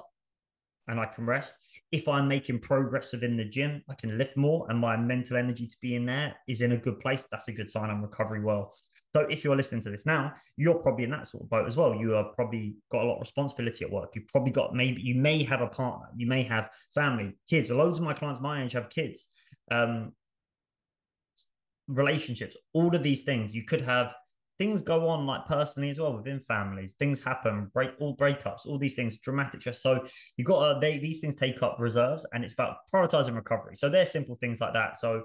and 0.87 0.99
I 0.99 1.05
can 1.07 1.25
rest. 1.25 1.55
If 1.91 2.07
I'm 2.07 2.27
making 2.27 2.59
progress 2.59 3.11
within 3.11 3.37
the 3.37 3.45
gym, 3.45 3.81
I 3.89 3.95
can 3.95 4.17
lift 4.17 4.37
more 4.37 4.67
and 4.69 4.77
my 4.79 4.97
mental 4.97 5.37
energy 5.37 5.65
to 5.67 5.77
be 5.81 5.95
in 5.95 6.05
there 6.05 6.35
is 6.47 6.61
in 6.61 6.73
a 6.73 6.77
good 6.77 6.99
place. 6.99 7.25
That's 7.31 7.47
a 7.47 7.53
good 7.53 7.69
sign 7.69 7.89
I'm 7.89 8.01
recovering 8.01 8.43
well. 8.43 8.73
So 9.15 9.21
if 9.29 9.45
you're 9.45 9.55
listening 9.55 9.79
to 9.83 9.89
this 9.89 10.05
now, 10.05 10.33
you're 10.57 10.75
probably 10.75 11.05
in 11.05 11.11
that 11.11 11.25
sort 11.25 11.43
of 11.43 11.49
boat 11.49 11.65
as 11.65 11.77
well. 11.77 11.95
You 11.95 12.17
are 12.17 12.25
probably 12.35 12.75
got 12.91 13.03
a 13.03 13.07
lot 13.07 13.15
of 13.15 13.21
responsibility 13.21 13.85
at 13.85 13.89
work. 13.89 14.09
You've 14.13 14.27
probably 14.27 14.51
got 14.51 14.75
maybe 14.75 15.01
you 15.01 15.15
may 15.15 15.41
have 15.43 15.61
a 15.61 15.67
partner, 15.67 16.07
you 16.17 16.27
may 16.27 16.43
have 16.43 16.69
family, 16.93 17.37
kids. 17.49 17.71
Loads 17.71 17.97
of 17.97 18.03
my 18.03 18.13
clients 18.13 18.41
my 18.41 18.61
age 18.61 18.73
have 18.73 18.89
kids, 18.89 19.29
um, 19.71 20.11
relationships, 21.87 22.57
all 22.73 22.93
of 22.93 23.03
these 23.03 23.23
things. 23.23 23.55
You 23.55 23.63
could 23.63 23.79
have 23.79 24.13
things 24.57 24.81
go 24.81 25.07
on 25.07 25.25
like 25.25 25.45
personally 25.45 25.91
as 25.91 25.97
well 25.97 26.17
within 26.17 26.41
families. 26.41 26.95
Things 26.99 27.23
happen, 27.23 27.71
break 27.73 27.91
all 28.01 28.17
breakups, 28.17 28.65
all 28.65 28.77
these 28.77 28.95
things, 28.95 29.17
dramatic 29.19 29.61
stress. 29.61 29.81
So 29.81 30.05
you 30.35 30.43
got 30.43 30.81
they 30.81 30.97
these 30.97 31.21
things 31.21 31.35
take 31.35 31.63
up 31.63 31.77
reserves, 31.79 32.25
and 32.33 32.43
it's 32.43 32.51
about 32.51 32.79
prioritizing 32.93 33.33
recovery. 33.33 33.77
So 33.77 33.87
they're 33.87 34.05
simple 34.05 34.35
things 34.41 34.59
like 34.59 34.73
that. 34.73 34.97
So 34.97 35.23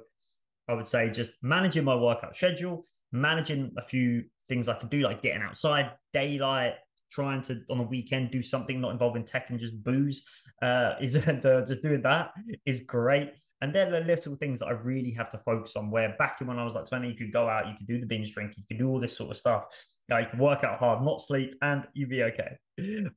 I 0.68 0.74
would 0.74 0.86
say 0.86 1.10
just 1.10 1.32
managing 1.42 1.82
my 1.82 1.96
workout 1.96 2.36
schedule, 2.36 2.84
managing 3.12 3.72
a 3.76 3.82
few 3.82 4.24
things 4.48 4.68
I 4.68 4.74
can 4.74 4.88
do, 4.88 5.00
like 5.00 5.22
getting 5.22 5.42
outside, 5.42 5.92
daylight, 6.12 6.74
trying 7.10 7.42
to 7.42 7.62
on 7.68 7.80
a 7.80 7.82
weekend 7.82 8.30
do 8.30 8.42
something 8.42 8.80
not 8.80 8.92
involving 8.92 9.24
tech 9.24 9.50
and 9.50 9.58
just 9.58 9.82
booze. 9.82 10.24
Uh, 10.62 10.94
is 11.00 11.16
uh, 11.16 11.64
just 11.66 11.82
doing 11.82 12.02
that 12.02 12.30
is 12.66 12.80
great. 12.80 13.32
And 13.62 13.74
they're 13.74 13.90
the 13.90 14.00
little 14.00 14.36
things 14.36 14.58
that 14.60 14.68
I 14.68 14.72
really 14.72 15.10
have 15.12 15.30
to 15.32 15.38
focus 15.38 15.76
on. 15.76 15.90
Where 15.90 16.14
back 16.18 16.40
in 16.40 16.46
when 16.46 16.58
I 16.58 16.64
was 16.64 16.74
like 16.74 16.86
20, 16.86 17.08
you 17.08 17.14
could 17.14 17.32
go 17.32 17.46
out, 17.46 17.68
you 17.68 17.74
could 17.76 17.86
do 17.86 18.00
the 18.00 18.06
binge 18.06 18.32
drink, 18.32 18.54
you 18.56 18.64
could 18.66 18.78
do 18.78 18.88
all 18.88 18.98
this 18.98 19.16
sort 19.16 19.30
of 19.30 19.36
stuff. 19.36 19.64
You, 20.08 20.16
know, 20.16 20.26
work 20.38 20.64
out 20.64 20.78
hard, 20.78 21.04
not 21.04 21.20
sleep, 21.20 21.54
and 21.62 21.86
you'd 21.92 22.08
be 22.08 22.22
okay. 22.22 22.56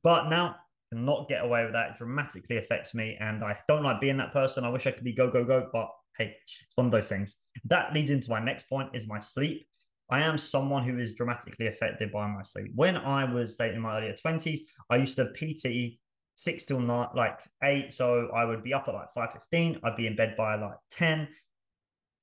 But 0.02 0.28
now, 0.28 0.56
not 0.92 1.28
get 1.28 1.44
away 1.44 1.64
with 1.64 1.72
that 1.72 1.90
it 1.90 1.98
dramatically 1.98 2.58
affects 2.58 2.94
me. 2.94 3.16
And 3.20 3.42
I 3.42 3.58
don't 3.68 3.82
like 3.82 4.00
being 4.00 4.16
that 4.18 4.32
person. 4.32 4.64
I 4.64 4.68
wish 4.68 4.86
I 4.86 4.92
could 4.92 5.02
be 5.02 5.12
go, 5.12 5.30
go, 5.30 5.44
go. 5.44 5.68
But 5.72 5.88
hey, 6.18 6.36
it's 6.44 6.76
one 6.76 6.86
of 6.86 6.92
those 6.92 7.08
things. 7.08 7.36
That 7.64 7.94
leads 7.94 8.10
into 8.10 8.30
my 8.30 8.38
next 8.38 8.68
point 8.68 8.90
is 8.92 9.08
my 9.08 9.18
sleep. 9.18 9.66
I 10.10 10.20
am 10.20 10.36
someone 10.36 10.84
who 10.84 10.98
is 10.98 11.14
dramatically 11.14 11.66
affected 11.66 12.12
by 12.12 12.26
my 12.26 12.42
sleep. 12.42 12.72
When 12.74 12.96
I 12.96 13.24
was 13.24 13.56
say 13.56 13.74
in 13.74 13.80
my 13.80 13.98
earlier 13.98 14.14
20s, 14.14 14.60
I 14.90 14.96
used 14.96 15.16
to 15.16 15.26
PT 15.26 15.98
six 16.34 16.64
till 16.64 16.80
nine, 16.80 17.08
like 17.14 17.40
eight. 17.62 17.92
So 17.92 18.28
I 18.34 18.44
would 18.44 18.62
be 18.62 18.74
up 18.74 18.88
at 18.88 18.94
like 18.94 19.10
five 19.14 19.32
fifteen. 19.32 19.78
I'd 19.82 19.96
be 19.96 20.06
in 20.06 20.16
bed 20.16 20.36
by 20.36 20.56
like 20.56 20.76
ten 20.90 21.28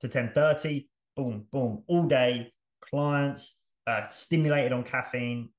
to 0.02 0.08
ten 0.08 0.32
thirty. 0.34 0.90
Boom, 1.16 1.46
boom, 1.52 1.84
all 1.88 2.04
day. 2.04 2.52
Clients 2.82 3.62
uh, 3.88 4.04
stimulated 4.08 4.72
on 4.72 4.84
caffeine, 4.84 5.50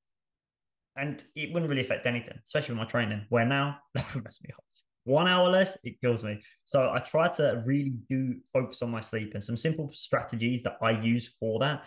and 0.97 1.23
it 1.35 1.53
wouldn't 1.53 1.71
really 1.71 1.83
affect 1.83 2.07
anything, 2.07 2.39
especially 2.45 2.75
with 2.75 2.81
my 2.81 2.87
training. 2.87 3.27
Where 3.29 3.47
now 3.47 3.79
that 3.95 4.15
would 4.15 4.25
mess 4.25 4.41
me 4.43 4.51
up. 4.55 4.65
One 5.05 5.27
hour 5.27 5.49
less, 5.49 5.77
it 5.83 6.01
kills 6.01 6.23
me. 6.23 6.41
So 6.65 6.93
I 6.93 7.01
try 7.01 7.27
to 7.29 7.63
really 7.67 7.95
do 8.09 8.37
focus 8.53 8.83
on 8.83 8.91
my 8.91 9.01
sleep 9.01 9.35
and 9.35 9.43
some 9.43 9.57
simple 9.57 9.91
strategies 9.93 10.63
that 10.63 10.77
I 10.81 10.93
use 10.93 11.35
for 11.41 11.59
that. 11.59 11.87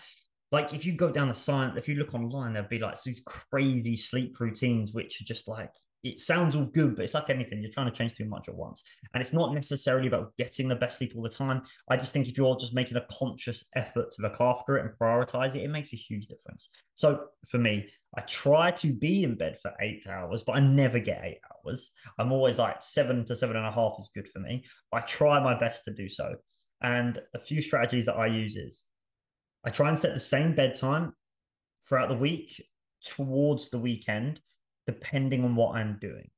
Like 0.52 0.74
if 0.74 0.86
you 0.86 0.94
go 0.94 1.12
down 1.12 1.28
the 1.28 1.34
science, 1.34 1.78
if 1.78 1.88
you 1.88 1.96
look 1.96 2.14
online, 2.14 2.54
there'd 2.54 2.70
be 2.70 2.80
like 2.80 3.02
these 3.02 3.22
crazy 3.26 3.96
sleep 3.96 4.40
routines, 4.40 4.94
which 4.94 5.22
are 5.22 5.26
just 5.26 5.48
like 5.48 5.72
it 6.06 6.20
sounds 6.20 6.56
all 6.56 6.66
good, 6.66 6.96
but 6.96 7.04
it's 7.04 7.16
like 7.16 7.32
anything. 7.32 7.62
You're 7.62 7.72
trying 7.72 7.88
to 7.88 7.92
change 7.92 8.14
too 8.14 8.26
much 8.26 8.48
at 8.48 8.54
once. 8.54 8.84
And 9.14 9.22
it's 9.22 9.34
not 9.34 9.56
necessarily 9.56 10.08
about 10.08 10.34
getting 10.38 10.68
the 10.68 10.76
best 10.76 11.00
sleep 11.00 11.14
all 11.16 11.24
the 11.24 11.30
time. 11.30 11.64
I 11.90 11.98
just 11.98 12.14
think 12.14 12.28
if 12.28 12.38
you're 12.38 12.56
just 12.58 12.76
making 12.76 12.98
a 12.98 13.06
conscious 13.12 13.64
effort 13.76 14.12
to 14.12 14.22
look 14.22 14.40
after 14.40 14.78
it 14.78 14.86
and 14.86 14.94
prioritize 15.00 15.56
it, 15.56 15.64
it 15.64 15.72
makes 15.72 15.94
a 15.94 15.98
huge 15.98 16.28
difference. 16.28 16.70
So 16.94 17.26
for 17.48 17.58
me, 17.58 17.90
I 18.16 18.22
try 18.22 18.70
to 18.70 18.94
be 18.94 19.24
in 19.24 19.36
bed 19.36 19.58
for 19.60 19.74
eight 19.82 20.06
hours, 20.08 20.44
but 20.44 20.56
I 20.56 20.60
never 20.60 21.00
get 21.00 21.24
eight 21.24 21.40
hours. 21.66 21.90
I'm 22.20 22.32
always 22.32 22.60
like 22.60 22.84
seven 22.84 23.26
to 23.26 23.36
seven 23.36 23.58
and 23.58 23.66
a 23.66 23.72
half 23.72 23.96
is 24.00 24.12
good 24.14 24.30
for 24.30 24.40
me. 24.40 24.64
I 24.94 25.00
try 25.02 25.40
my 25.40 25.58
best 25.58 25.86
to 25.86 25.92
do 25.92 26.08
so. 26.08 26.36
And 26.82 27.20
a 27.34 27.40
few 27.40 27.64
strategies 27.64 28.06
that 28.06 28.16
I 28.16 28.28
use 28.28 28.58
is 28.58 28.86
I 29.66 29.70
try 29.72 29.90
and 29.90 29.98
set 29.98 30.14
the 30.14 30.20
same 30.20 30.54
bedtime 30.54 31.14
throughout 31.88 32.10
the 32.10 32.18
week 32.18 32.64
towards 33.04 33.70
the 33.70 33.80
weekend 33.80 34.40
depending 34.86 35.44
on 35.44 35.56
what 35.56 35.76
I'm 35.76 35.98
doing. 36.00 36.30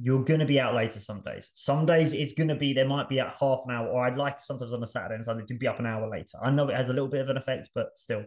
You're 0.00 0.22
going 0.22 0.38
to 0.38 0.46
be 0.46 0.60
out 0.60 0.74
later 0.74 1.00
some 1.00 1.20
days. 1.22 1.50
Some 1.54 1.84
days 1.84 2.12
it's 2.12 2.32
going 2.32 2.48
to 2.48 2.54
be, 2.54 2.72
there 2.72 2.86
might 2.86 3.08
be 3.08 3.18
at 3.18 3.34
half 3.40 3.62
an 3.66 3.74
hour, 3.74 3.88
or 3.88 4.04
I'd 4.04 4.16
like 4.16 4.40
sometimes 4.40 4.72
on 4.72 4.82
a 4.82 4.86
Saturday 4.86 5.16
and 5.16 5.24
Sunday 5.24 5.44
to 5.46 5.54
be 5.54 5.66
up 5.66 5.80
an 5.80 5.86
hour 5.86 6.08
later. 6.08 6.38
I 6.40 6.52
know 6.52 6.68
it 6.68 6.76
has 6.76 6.88
a 6.88 6.92
little 6.92 7.08
bit 7.08 7.20
of 7.20 7.30
an 7.30 7.36
effect, 7.36 7.70
but 7.74 7.88
still. 7.96 8.24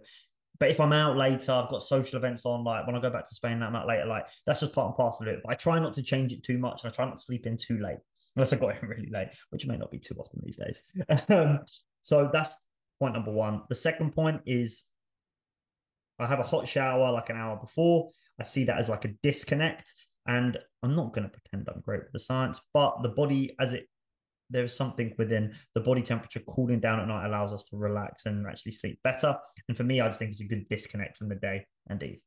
But 0.60 0.70
if 0.70 0.82
I'm 0.82 0.92
out 0.92 1.16
later, 1.16 1.54
I've 1.54 1.70
got 1.70 1.82
social 1.82 2.18
events 2.18 2.46
on, 2.46 2.66
like 2.66 2.86
when 2.86 2.96
I 2.98 3.02
go 3.02 3.10
back 3.10 3.24
to 3.28 3.34
Spain, 3.34 3.64
I'm 3.64 3.76
out 3.76 3.88
later, 3.88 4.06
like 4.06 4.28
that's 4.46 4.60
just 4.60 4.74
part 4.74 4.88
and 4.88 4.98
parcel 4.98 5.28
of 5.28 5.34
it. 5.34 5.40
But 5.44 5.54
I 5.54 5.56
try 5.56 5.80
not 5.80 5.94
to 5.94 6.04
change 6.04 6.34
it 6.34 6.44
too 6.44 6.58
much. 6.58 6.84
And 6.84 6.92
I 6.92 6.94
try 6.94 7.06
not 7.06 7.16
to 7.16 7.24
sleep 7.24 7.48
in 7.48 7.56
too 7.56 7.80
late, 7.80 8.00
unless 8.36 8.52
I 8.52 8.58
got 8.58 8.76
in 8.84 8.90
really 8.90 9.10
late, 9.10 9.30
which 9.52 9.66
may 9.66 9.78
not 9.78 9.92
be 9.92 9.98
too 9.98 10.16
often 10.20 10.42
these 10.44 10.58
days. 10.58 10.84
um, 11.30 11.60
so 12.04 12.30
that's 12.34 12.54
point 13.02 13.16
number 13.16 13.32
one. 13.32 13.64
The 13.68 13.76
second 13.76 14.14
point 14.14 14.42
is 14.46 14.84
I 16.20 16.28
have 16.28 16.40
a 16.40 16.44
hot 16.44 16.68
shower 16.68 17.12
like 17.12 17.32
an 17.32 17.36
hour 17.36 17.58
before. 17.58 18.12
I 18.40 18.44
see 18.44 18.64
that 18.66 18.78
as 18.78 18.90
like 18.90 19.06
a 19.06 19.14
disconnect. 19.24 19.92
And 20.28 20.60
I'm 20.84 20.96
not 20.96 21.14
going 21.14 21.28
to 21.28 21.36
pretend 21.36 21.68
I'm 21.68 21.82
great 21.82 22.04
with 22.04 22.12
the 22.14 22.20
science, 22.20 22.62
but 22.76 23.02
the 23.02 23.10
body, 23.10 23.56
as 23.60 23.74
it, 23.74 23.88
there's 24.52 24.76
something 24.76 25.16
within 25.18 25.56
the 25.74 25.82
body 25.82 26.04
temperature 26.04 26.42
cooling 26.48 26.80
down 26.80 27.00
at 27.00 27.08
night 27.08 27.26
allows 27.26 27.54
us 27.54 27.66
to 27.70 27.78
relax 27.78 28.28
and 28.28 28.46
actually 28.46 28.74
sleep 28.74 29.00
better. 29.04 29.36
And 29.68 29.76
for 29.76 29.84
me, 29.84 30.00
I 30.00 30.06
just 30.08 30.20
think 30.20 30.30
it's 30.30 30.42
a 30.42 30.48
good 30.48 30.68
disconnect 30.70 31.18
from 31.18 31.30
the 31.30 31.36
day 31.36 31.66
and 31.90 32.04
eve. 32.04 32.20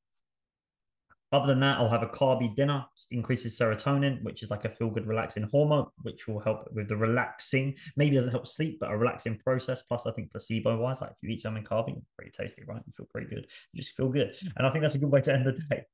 Other 1.33 1.49
than 1.49 1.61
that, 1.61 1.78
I'll 1.78 1.88
have 1.88 2.02
a 2.02 2.09
carby 2.09 2.54
dinner, 2.54 2.85
increases 3.11 3.59
serotonin, 3.59 4.23
which 4.23 4.43
is 4.43 4.50
like 4.50 4.64
a 4.64 4.69
feel 4.69 4.90
good, 4.90 5.07
relaxing 5.07 5.49
hormone, 5.50 5.87
which 6.02 6.28
will 6.28 6.38
help 6.38 6.69
with 6.73 6.88
the 6.88 6.97
relaxing. 6.97 7.75
Maybe 7.97 8.14
doesn't 8.14 8.31
help 8.31 8.47
sleep, 8.47 8.78
but 8.81 8.93
a 8.93 8.97
relaxing 8.97 9.38
process. 9.38 9.83
Plus, 9.83 10.07
I 10.07 10.12
think 10.12 10.31
placebo 10.31 10.76
wise, 10.76 11.00
like 11.00 11.11
if 11.11 11.16
you 11.23 11.31
eat 11.31 11.40
something 11.40 11.64
carby, 11.64 12.00
pretty 12.16 12.31
tasty, 12.31 12.62
right? 12.69 12.83
You 12.87 12.93
feel 12.97 13.09
pretty 13.11 13.28
good. 13.28 13.47
You 13.73 13.83
just 13.83 13.97
feel 13.97 14.09
good. 14.09 14.37
And 14.57 14.66
I 14.66 14.71
think 14.71 14.83
that's 14.83 14.95
a 14.95 14.99
good 14.99 15.11
way 15.11 15.23
to 15.23 15.35
end 15.35 15.47
the 15.47 15.59
day. 15.71 15.85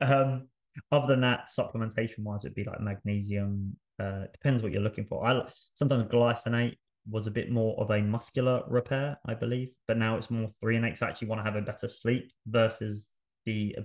Um, 0.00 0.48
other 0.92 1.06
than 1.06 1.20
that, 1.22 1.48
supplementation 1.48 2.20
wise, 2.20 2.44
it'd 2.44 2.54
be 2.54 2.64
like 2.64 2.80
magnesium. 2.80 3.76
Uh, 3.98 4.24
depends 4.32 4.62
what 4.62 4.72
you're 4.72 4.82
looking 4.82 5.06
for. 5.06 5.26
I 5.26 5.46
sometimes 5.74 6.04
glycinate 6.04 6.76
was 7.08 7.26
a 7.26 7.30
bit 7.30 7.50
more 7.50 7.78
of 7.80 7.90
a 7.90 8.02
muscular 8.02 8.62
repair, 8.66 9.18
I 9.26 9.34
believe, 9.34 9.70
but 9.86 9.96
now 9.96 10.16
it's 10.16 10.30
more 10.30 10.48
threonate. 10.62 10.96
So 10.96 11.06
I 11.06 11.10
actually 11.10 11.28
want 11.28 11.40
to 11.40 11.44
have 11.44 11.56
a 11.56 11.62
better 11.62 11.88
sleep 11.88 12.32
versus 12.46 13.08
the 13.44 13.76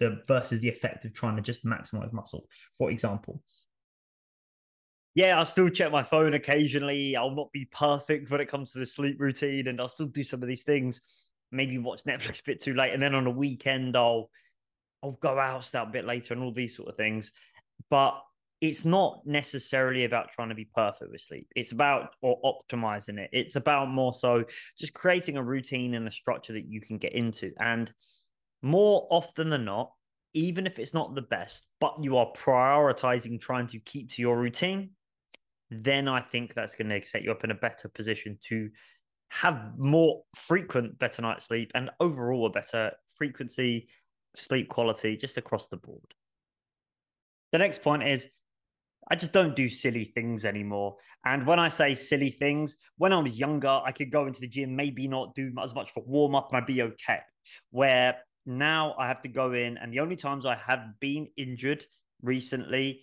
the 0.00 0.22
versus 0.26 0.60
the 0.60 0.68
effect 0.68 1.04
of 1.04 1.12
trying 1.12 1.36
to 1.36 1.42
just 1.42 1.64
maximize 1.64 2.12
muscle, 2.12 2.48
for 2.76 2.90
example. 2.90 3.42
Yeah, 5.14 5.38
I'll 5.38 5.44
still 5.44 5.68
check 5.68 5.92
my 5.92 6.02
phone 6.02 6.34
occasionally. 6.34 7.14
I'll 7.14 7.30
not 7.30 7.52
be 7.52 7.66
perfect 7.66 8.30
when 8.30 8.40
it 8.40 8.48
comes 8.48 8.72
to 8.72 8.80
the 8.80 8.86
sleep 8.86 9.20
routine, 9.20 9.68
and 9.68 9.80
I'll 9.80 9.88
still 9.88 10.08
do 10.08 10.24
some 10.24 10.42
of 10.42 10.48
these 10.48 10.64
things. 10.64 11.00
Maybe 11.52 11.78
watch 11.78 12.02
Netflix 12.02 12.40
a 12.40 12.44
bit 12.44 12.60
too 12.60 12.74
late, 12.74 12.92
and 12.92 13.02
then 13.02 13.14
on 13.14 13.26
a 13.26 13.30
weekend 13.30 13.96
I'll 13.96 14.30
I'll 15.02 15.12
go 15.12 15.38
out 15.38 15.64
start 15.64 15.88
a 15.88 15.92
bit 15.92 16.04
later 16.04 16.34
and 16.34 16.42
all 16.42 16.52
these 16.52 16.76
sort 16.76 16.88
of 16.88 16.96
things. 16.96 17.30
But 17.90 18.20
it's 18.60 18.84
not 18.84 19.20
necessarily 19.26 20.04
about 20.04 20.30
trying 20.30 20.48
to 20.48 20.54
be 20.54 20.68
perfect 20.74 21.10
with 21.10 21.20
sleep. 21.20 21.46
It's 21.54 21.72
about 21.72 22.14
or 22.22 22.40
optimizing 22.42 23.18
it. 23.18 23.28
It's 23.32 23.56
about 23.56 23.90
more 23.90 24.14
so 24.14 24.44
just 24.78 24.94
creating 24.94 25.36
a 25.36 25.42
routine 25.42 25.94
and 25.94 26.08
a 26.08 26.10
structure 26.10 26.54
that 26.54 26.66
you 26.66 26.80
can 26.80 26.96
get 26.96 27.12
into. 27.12 27.52
And 27.60 27.92
more 28.64 29.06
often 29.10 29.50
than 29.50 29.66
not, 29.66 29.92
even 30.32 30.66
if 30.66 30.78
it's 30.78 30.94
not 30.94 31.14
the 31.14 31.22
best, 31.22 31.66
but 31.80 32.02
you 32.02 32.16
are 32.16 32.32
prioritizing 32.32 33.40
trying 33.40 33.66
to 33.68 33.78
keep 33.78 34.10
to 34.12 34.22
your 34.22 34.38
routine, 34.38 34.90
then 35.70 36.08
I 36.08 36.20
think 36.20 36.54
that's 36.54 36.74
going 36.74 36.88
to 36.88 37.06
set 37.06 37.22
you 37.22 37.30
up 37.30 37.44
in 37.44 37.50
a 37.50 37.54
better 37.54 37.88
position 37.88 38.38
to 38.48 38.70
have 39.28 39.78
more 39.78 40.22
frequent 40.34 40.98
better 40.98 41.20
night 41.20 41.42
sleep 41.42 41.72
and 41.74 41.90
overall 42.00 42.46
a 42.46 42.50
better 42.50 42.92
frequency 43.16 43.88
sleep 44.34 44.68
quality 44.68 45.16
just 45.16 45.36
across 45.36 45.68
the 45.68 45.76
board. 45.76 46.14
The 47.52 47.58
next 47.58 47.82
point 47.82 48.02
is 48.02 48.28
I 49.10 49.16
just 49.16 49.32
don't 49.32 49.54
do 49.54 49.68
silly 49.68 50.06
things 50.06 50.46
anymore. 50.46 50.96
And 51.26 51.46
when 51.46 51.58
I 51.58 51.68
say 51.68 51.94
silly 51.94 52.30
things, 52.30 52.78
when 52.96 53.12
I 53.12 53.18
was 53.18 53.38
younger, 53.38 53.80
I 53.84 53.92
could 53.92 54.10
go 54.10 54.26
into 54.26 54.40
the 54.40 54.48
gym, 54.48 54.74
maybe 54.74 55.06
not 55.06 55.34
do 55.34 55.52
as 55.62 55.74
much 55.74 55.92
for 55.92 56.02
warm 56.06 56.34
up, 56.34 56.48
and 56.48 56.56
I'd 56.56 56.66
be 56.66 56.80
okay. 56.82 57.20
Where 57.70 58.16
now 58.46 58.94
I 58.98 59.08
have 59.08 59.22
to 59.22 59.28
go 59.28 59.52
in, 59.52 59.78
and 59.78 59.92
the 59.92 60.00
only 60.00 60.16
times 60.16 60.46
I 60.46 60.56
have 60.56 61.00
been 61.00 61.28
injured 61.36 61.84
recently 62.22 63.02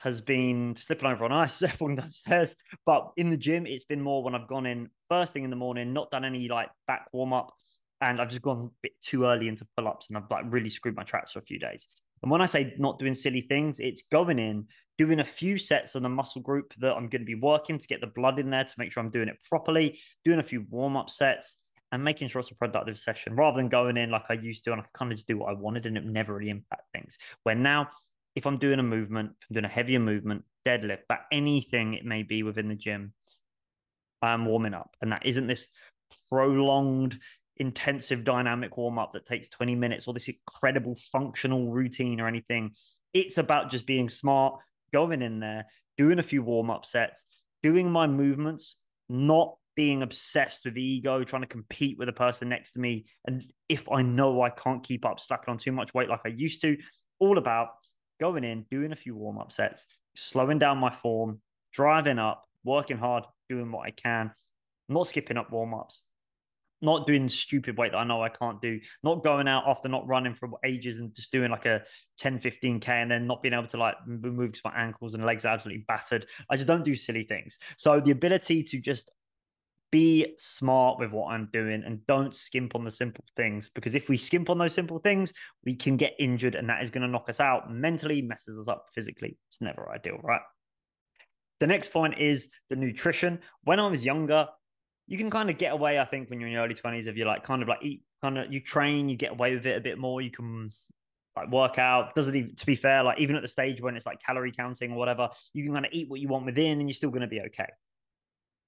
has 0.00 0.20
been 0.20 0.76
slipping 0.78 1.08
over 1.08 1.24
on 1.24 1.32
ice, 1.32 1.62
falling 1.78 1.96
downstairs. 1.96 2.56
But 2.86 3.10
in 3.16 3.30
the 3.30 3.36
gym, 3.36 3.66
it's 3.66 3.84
been 3.84 4.00
more 4.00 4.22
when 4.22 4.34
I've 4.34 4.48
gone 4.48 4.66
in 4.66 4.90
first 5.08 5.32
thing 5.32 5.44
in 5.44 5.50
the 5.50 5.56
morning, 5.56 5.92
not 5.92 6.10
done 6.10 6.24
any 6.24 6.48
like 6.48 6.68
back 6.86 7.06
warm 7.12 7.32
up, 7.32 7.52
and 8.00 8.20
I've 8.20 8.28
just 8.28 8.42
gone 8.42 8.66
a 8.66 8.70
bit 8.82 8.92
too 9.00 9.24
early 9.24 9.48
into 9.48 9.66
pull 9.76 9.88
ups, 9.88 10.08
and 10.08 10.16
I've 10.16 10.30
like 10.30 10.44
really 10.48 10.70
screwed 10.70 10.96
my 10.96 11.04
traps 11.04 11.32
for 11.32 11.40
a 11.40 11.44
few 11.44 11.58
days. 11.58 11.88
And 12.22 12.30
when 12.30 12.40
I 12.40 12.46
say 12.46 12.74
not 12.78 12.98
doing 12.98 13.14
silly 13.14 13.42
things, 13.42 13.78
it's 13.78 14.02
going 14.10 14.38
in, 14.38 14.66
doing 14.96 15.20
a 15.20 15.24
few 15.24 15.56
sets 15.56 15.94
on 15.94 16.02
the 16.02 16.08
muscle 16.08 16.42
group 16.42 16.74
that 16.78 16.96
I'm 16.96 17.08
going 17.08 17.22
to 17.22 17.26
be 17.26 17.36
working 17.36 17.78
to 17.78 17.86
get 17.86 18.00
the 18.00 18.08
blood 18.08 18.38
in 18.38 18.50
there 18.50 18.64
to 18.64 18.74
make 18.76 18.90
sure 18.90 19.02
I'm 19.02 19.10
doing 19.10 19.28
it 19.28 19.42
properly, 19.48 20.00
doing 20.24 20.40
a 20.40 20.44
few 20.44 20.66
warm 20.68 20.96
up 20.96 21.10
sets, 21.10 21.56
and 21.92 22.04
making 22.04 22.28
sure 22.28 22.40
it's 22.40 22.50
a 22.50 22.54
productive 22.54 22.98
session 22.98 23.34
rather 23.34 23.56
than 23.56 23.68
going 23.68 23.96
in 23.96 24.10
like 24.10 24.24
I 24.28 24.34
used 24.34 24.64
to 24.64 24.72
and 24.72 24.80
I 24.80 24.84
kind 24.92 25.10
of 25.10 25.18
just 25.18 25.28
do 25.28 25.38
what 25.38 25.50
I 25.50 25.54
wanted 25.54 25.86
and 25.86 25.96
it 25.96 26.04
never 26.04 26.34
really 26.34 26.50
impact 26.50 26.92
things. 26.92 27.16
Where 27.42 27.54
now, 27.54 27.88
if 28.34 28.46
I'm 28.46 28.58
doing 28.58 28.78
a 28.78 28.84
movement, 28.84 29.30
I'm 29.30 29.54
doing 29.54 29.64
a 29.64 29.68
heavier 29.68 29.98
movement, 29.98 30.44
deadlift, 30.66 31.02
but 31.08 31.20
anything 31.32 31.94
it 31.94 32.04
may 32.04 32.22
be 32.22 32.42
within 32.42 32.68
the 32.68 32.74
gym, 32.74 33.12
I'm 34.22 34.44
warming 34.44 34.74
up. 34.74 34.94
And 35.00 35.12
that 35.12 35.24
isn't 35.24 35.46
this 35.46 35.68
prolonged, 36.28 37.18
intensive 37.56 38.24
dynamic 38.24 38.76
warm 38.76 38.98
up 38.98 39.12
that 39.12 39.26
takes 39.26 39.48
20 39.48 39.74
minutes 39.74 40.06
or 40.06 40.14
this 40.14 40.28
incredible 40.28 40.96
functional 41.12 41.70
routine 41.70 42.20
or 42.20 42.28
anything. 42.28 42.72
It's 43.12 43.38
about 43.38 43.70
just 43.70 43.86
being 43.86 44.08
smart, 44.08 44.60
going 44.92 45.22
in 45.22 45.40
there, 45.40 45.66
doing 45.96 46.18
a 46.18 46.22
few 46.22 46.42
warm 46.42 46.70
up 46.70 46.84
sets, 46.84 47.24
doing 47.62 47.90
my 47.90 48.06
movements, 48.06 48.76
not 49.08 49.56
being 49.78 50.02
obsessed 50.02 50.64
with 50.64 50.76
ego, 50.76 51.22
trying 51.22 51.42
to 51.42 51.46
compete 51.46 51.96
with 51.98 52.06
the 52.06 52.12
person 52.12 52.48
next 52.48 52.72
to 52.72 52.80
me. 52.80 53.06
And 53.28 53.44
if 53.68 53.88
I 53.88 54.02
know 54.02 54.42
I 54.42 54.50
can't 54.50 54.82
keep 54.82 55.06
up, 55.06 55.20
slapping 55.20 55.52
on 55.52 55.56
too 55.56 55.70
much 55.70 55.94
weight 55.94 56.08
like 56.08 56.22
I 56.24 56.30
used 56.30 56.62
to, 56.62 56.76
all 57.20 57.38
about 57.38 57.68
going 58.18 58.42
in, 58.42 58.66
doing 58.72 58.90
a 58.90 58.96
few 58.96 59.14
warm 59.14 59.38
up 59.38 59.52
sets, 59.52 59.86
slowing 60.16 60.58
down 60.58 60.78
my 60.78 60.90
form, 60.90 61.40
driving 61.72 62.18
up, 62.18 62.42
working 62.64 62.98
hard, 62.98 63.22
doing 63.48 63.70
what 63.70 63.86
I 63.86 63.92
can, 63.92 64.32
not 64.88 65.06
skipping 65.06 65.36
up 65.36 65.52
warm 65.52 65.72
ups, 65.74 66.02
not 66.82 67.06
doing 67.06 67.28
stupid 67.28 67.78
weight 67.78 67.92
that 67.92 67.98
I 67.98 68.04
know 68.04 68.20
I 68.20 68.30
can't 68.30 68.60
do, 68.60 68.80
not 69.04 69.22
going 69.22 69.46
out 69.46 69.62
after 69.68 69.88
not 69.88 70.08
running 70.08 70.34
for 70.34 70.50
ages 70.64 70.98
and 70.98 71.14
just 71.14 71.30
doing 71.30 71.52
like 71.52 71.66
a 71.66 71.84
10, 72.18 72.40
15K 72.40 72.88
and 72.88 73.08
then 73.08 73.28
not 73.28 73.42
being 73.42 73.54
able 73.54 73.68
to 73.68 73.76
like 73.76 73.94
move 74.08 74.50
because 74.50 74.64
my 74.64 74.74
ankles 74.74 75.14
and 75.14 75.24
legs 75.24 75.44
are 75.44 75.54
absolutely 75.54 75.84
battered. 75.86 76.26
I 76.50 76.56
just 76.56 76.66
don't 76.66 76.84
do 76.84 76.96
silly 76.96 77.22
things. 77.22 77.58
So 77.76 78.00
the 78.00 78.10
ability 78.10 78.64
to 78.64 78.80
just 78.80 79.12
be 79.90 80.34
smart 80.38 80.98
with 80.98 81.10
what 81.10 81.32
I'm 81.32 81.48
doing 81.52 81.82
and 81.84 82.06
don't 82.06 82.34
skimp 82.34 82.74
on 82.74 82.84
the 82.84 82.90
simple 82.90 83.24
things 83.36 83.70
because 83.74 83.94
if 83.94 84.08
we 84.08 84.16
skimp 84.16 84.50
on 84.50 84.58
those 84.58 84.74
simple 84.74 84.98
things, 84.98 85.32
we 85.64 85.74
can 85.74 85.96
get 85.96 86.14
injured 86.18 86.54
and 86.54 86.68
that 86.68 86.82
is 86.82 86.90
going 86.90 87.02
to 87.02 87.08
knock 87.08 87.28
us 87.28 87.40
out 87.40 87.72
mentally, 87.72 88.22
messes 88.22 88.58
us 88.58 88.68
up 88.68 88.86
physically. 88.94 89.38
It's 89.48 89.60
never 89.60 89.90
ideal, 89.90 90.18
right? 90.22 90.42
The 91.60 91.66
next 91.66 91.92
point 91.92 92.18
is 92.18 92.48
the 92.70 92.76
nutrition. 92.76 93.40
When 93.64 93.80
I 93.80 93.88
was 93.88 94.04
younger, 94.04 94.48
you 95.06 95.18
can 95.18 95.30
kind 95.30 95.50
of 95.50 95.58
get 95.58 95.72
away, 95.72 95.98
I 95.98 96.04
think, 96.04 96.28
when 96.28 96.38
you're 96.38 96.48
in 96.48 96.52
your 96.52 96.64
early 96.64 96.74
20s, 96.74 97.06
if 97.06 97.16
you 97.16 97.24
like 97.24 97.42
kind 97.42 97.62
of 97.62 97.68
like 97.68 97.82
eat, 97.82 98.02
kind 98.22 98.38
of 98.38 98.52
you 98.52 98.60
train, 98.60 99.08
you 99.08 99.16
get 99.16 99.32
away 99.32 99.54
with 99.54 99.66
it 99.66 99.76
a 99.76 99.80
bit 99.80 99.98
more. 99.98 100.20
You 100.20 100.30
can 100.30 100.70
like 101.34 101.50
work 101.50 101.78
out. 101.78 102.14
Doesn't 102.14 102.36
even, 102.36 102.54
to 102.56 102.66
be 102.66 102.74
fair, 102.74 103.02
like 103.02 103.18
even 103.18 103.34
at 103.34 103.42
the 103.42 103.48
stage 103.48 103.80
when 103.80 103.96
it's 103.96 104.06
like 104.06 104.22
calorie 104.22 104.52
counting 104.52 104.92
or 104.92 104.98
whatever, 104.98 105.30
you 105.54 105.64
can 105.64 105.72
kind 105.72 105.86
of 105.86 105.92
eat 105.92 106.10
what 106.10 106.20
you 106.20 106.28
want 106.28 106.44
within 106.44 106.78
and 106.78 106.88
you're 106.88 106.94
still 106.94 107.10
going 107.10 107.22
to 107.22 107.26
be 107.26 107.40
okay. 107.40 107.68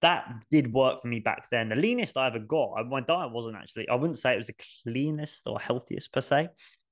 That 0.03 0.33
did 0.51 0.73
work 0.73 1.03
for 1.03 1.09
me 1.09 1.21
back 1.21 1.49
then. 1.51 1.69
The 1.69 1.77
leanest 1.77 2.17
I 2.17 2.29
ever 2.29 2.39
got, 2.39 2.73
uh, 2.79 2.85
my 2.85 3.01
diet 3.01 3.33
wasn't 3.33 3.57
actually, 3.57 3.89
I 3.89 3.95
wouldn't 3.97 4.19
say 4.19 4.33
it 4.33 4.39
was 4.39 4.47
the 4.47 4.55
cleanest 4.85 5.43
or 5.47 5.61
healthiest 5.61 6.13
per 6.13 6.23
se. 6.23 6.49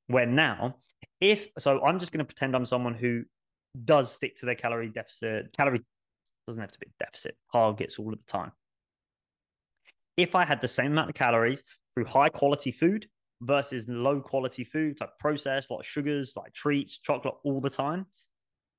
Where 0.08 0.26
now, 0.26 0.76
if 1.20 1.48
so, 1.58 1.82
I'm 1.82 1.98
just 1.98 2.12
going 2.12 2.18
to 2.18 2.24
pretend 2.24 2.54
I'm 2.54 2.64
someone 2.64 2.94
who 2.94 3.24
does 3.84 4.12
stick 4.12 4.36
to 4.38 4.46
their 4.46 4.54
calorie 4.54 4.88
deficit. 4.88 5.52
Calorie 5.56 5.84
doesn't 6.46 6.60
have 6.60 6.72
to 6.72 6.78
be 6.78 6.86
deficit 6.98 7.36
targets 7.52 7.98
all 7.98 8.12
of 8.12 8.18
the 8.18 8.32
time 8.32 8.52
if 10.18 10.34
I 10.34 10.44
had 10.44 10.60
the 10.60 10.68
same 10.68 10.92
amount 10.92 11.08
of 11.08 11.14
calories 11.14 11.62
through 11.94 12.04
high 12.04 12.28
quality 12.28 12.72
food 12.72 13.06
versus 13.40 13.86
low 13.88 14.20
quality 14.20 14.64
food, 14.64 14.98
like 15.00 15.10
processed, 15.18 15.70
like 15.70 15.84
sugars, 15.84 16.32
like 16.36 16.52
treats, 16.52 16.98
chocolate 16.98 17.34
all 17.44 17.60
the 17.60 17.70
time, 17.70 18.04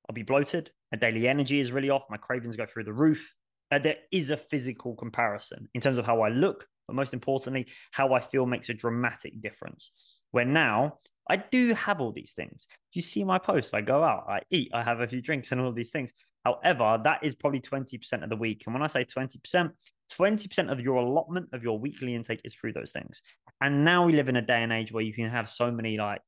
I'll 0.08 0.14
be 0.14 0.22
bloated. 0.22 0.70
My 0.92 0.98
daily 0.98 1.26
energy 1.26 1.58
is 1.58 1.72
really 1.72 1.88
off. 1.88 2.02
My 2.10 2.18
cravings 2.18 2.56
go 2.56 2.66
through 2.66 2.84
the 2.84 2.92
roof. 2.92 3.34
There 3.70 3.96
is 4.10 4.30
a 4.30 4.36
physical 4.36 4.94
comparison 4.96 5.68
in 5.74 5.80
terms 5.80 5.98
of 5.98 6.06
how 6.06 6.22
I 6.22 6.28
look, 6.28 6.66
but 6.86 6.96
most 6.96 7.12
importantly, 7.12 7.66
how 7.92 8.14
I 8.14 8.20
feel 8.20 8.46
makes 8.46 8.68
a 8.68 8.74
dramatic 8.74 9.40
difference. 9.40 9.92
Where 10.32 10.44
now 10.44 10.98
I 11.28 11.36
do 11.36 11.74
have 11.74 12.00
all 12.00 12.12
these 12.12 12.32
things. 12.32 12.66
You 12.92 13.02
see 13.02 13.22
my 13.22 13.38
posts, 13.38 13.72
I 13.72 13.80
go 13.80 14.02
out, 14.02 14.24
I 14.28 14.40
eat, 14.50 14.70
I 14.74 14.82
have 14.82 15.00
a 15.00 15.06
few 15.06 15.22
drinks 15.22 15.52
and 15.52 15.60
all 15.60 15.72
these 15.72 15.90
things. 15.90 16.12
However, 16.44 16.98
that 17.04 17.22
is 17.22 17.34
probably 17.34 17.60
20% 17.60 18.22
of 18.22 18.30
the 18.30 18.36
week. 18.36 18.64
And 18.66 18.74
when 18.74 18.82
I 18.82 18.88
say 18.88 19.04
20%, 19.04 19.70
20% 20.10 20.72
of 20.72 20.80
your 20.80 20.96
allotment 20.96 21.48
of 21.52 21.62
your 21.62 21.78
weekly 21.78 22.14
intake 22.14 22.40
is 22.44 22.54
through 22.54 22.72
those 22.72 22.90
things. 22.90 23.22
And 23.60 23.84
now 23.84 24.06
we 24.06 24.14
live 24.14 24.28
in 24.28 24.36
a 24.36 24.42
day 24.42 24.62
and 24.62 24.72
age 24.72 24.90
where 24.90 25.04
you 25.04 25.12
can 25.12 25.30
have 25.30 25.48
so 25.48 25.70
many 25.70 25.98
like 25.98 26.20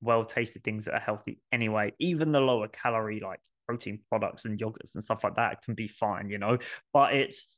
well 0.00 0.24
tasted 0.24 0.64
things 0.64 0.84
that 0.86 0.94
are 0.94 1.00
healthy 1.00 1.40
anyway. 1.52 1.92
Even 1.98 2.32
the 2.32 2.40
lower 2.40 2.68
calorie, 2.68 3.20
like 3.20 3.40
protein 3.66 4.00
products 4.08 4.44
and 4.44 4.58
yogurts 4.58 4.94
and 4.94 5.04
stuff 5.04 5.24
like 5.24 5.36
that 5.36 5.62
can 5.62 5.74
be 5.74 5.88
fine, 5.88 6.28
you 6.28 6.38
know. 6.38 6.58
But 6.92 7.14
it's 7.14 7.56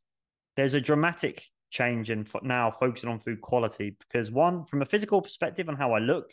there's 0.57 0.75
a 0.75 0.81
dramatic 0.81 1.45
change 1.71 2.11
in 2.11 2.27
now 2.43 2.71
focusing 2.71 3.11
on 3.11 3.19
food 3.19 3.41
quality 3.41 3.97
because 3.99 4.31
one, 4.31 4.65
from 4.65 4.83
a 4.83 4.87
physical 4.87 5.21
perspective 5.21 5.69
on 5.69 5.77
how 5.77 5.93
I 5.93 5.99
look, 5.99 6.31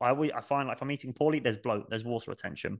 I 0.00 0.10
I 0.10 0.40
find 0.40 0.68
like 0.68 0.78
if 0.78 0.82
I'm 0.82 0.90
eating 0.90 1.12
poorly, 1.12 1.38
there's 1.38 1.58
bloat, 1.58 1.88
there's 1.88 2.04
water 2.04 2.30
retention. 2.30 2.78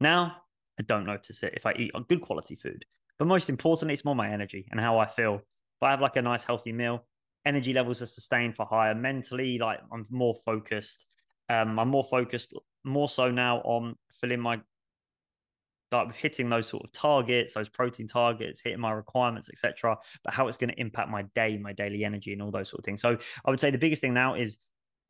Now 0.00 0.36
I 0.78 0.82
don't 0.82 1.06
notice 1.06 1.42
it 1.42 1.54
if 1.56 1.66
I 1.66 1.72
eat 1.74 1.92
on 1.94 2.04
good 2.08 2.20
quality 2.20 2.56
food. 2.56 2.84
But 3.18 3.28
most 3.28 3.48
importantly, 3.48 3.94
it's 3.94 4.04
more 4.04 4.16
my 4.16 4.30
energy 4.30 4.66
and 4.70 4.80
how 4.80 4.98
I 4.98 5.06
feel. 5.06 5.36
If 5.36 5.82
I 5.82 5.90
have 5.90 6.00
like 6.00 6.16
a 6.16 6.22
nice 6.22 6.44
healthy 6.44 6.72
meal, 6.72 7.04
energy 7.44 7.72
levels 7.72 8.02
are 8.02 8.06
sustained 8.06 8.56
for 8.56 8.66
higher 8.66 8.94
mentally, 8.94 9.58
like 9.58 9.80
I'm 9.92 10.06
more 10.10 10.36
focused. 10.44 11.06
Um, 11.48 11.78
I'm 11.78 11.88
more 11.88 12.04
focused, 12.04 12.54
more 12.84 13.08
so 13.08 13.30
now 13.30 13.58
on 13.58 13.96
filling 14.20 14.40
my 14.40 14.60
like 15.92 16.14
hitting 16.14 16.48
those 16.48 16.66
sort 16.66 16.84
of 16.84 16.92
targets, 16.92 17.54
those 17.54 17.68
protein 17.68 18.08
targets, 18.08 18.60
hitting 18.62 18.80
my 18.80 18.90
requirements, 18.90 19.48
etc. 19.48 19.96
But 20.24 20.34
how 20.34 20.48
it's 20.48 20.56
going 20.56 20.70
to 20.70 20.80
impact 20.80 21.10
my 21.10 21.22
day, 21.34 21.56
my 21.58 21.72
daily 21.72 22.04
energy, 22.04 22.32
and 22.32 22.42
all 22.42 22.50
those 22.50 22.68
sort 22.68 22.80
of 22.80 22.84
things. 22.84 23.00
So 23.00 23.16
I 23.44 23.50
would 23.50 23.60
say 23.60 23.70
the 23.70 23.78
biggest 23.78 24.00
thing 24.00 24.14
now 24.14 24.34
is 24.34 24.58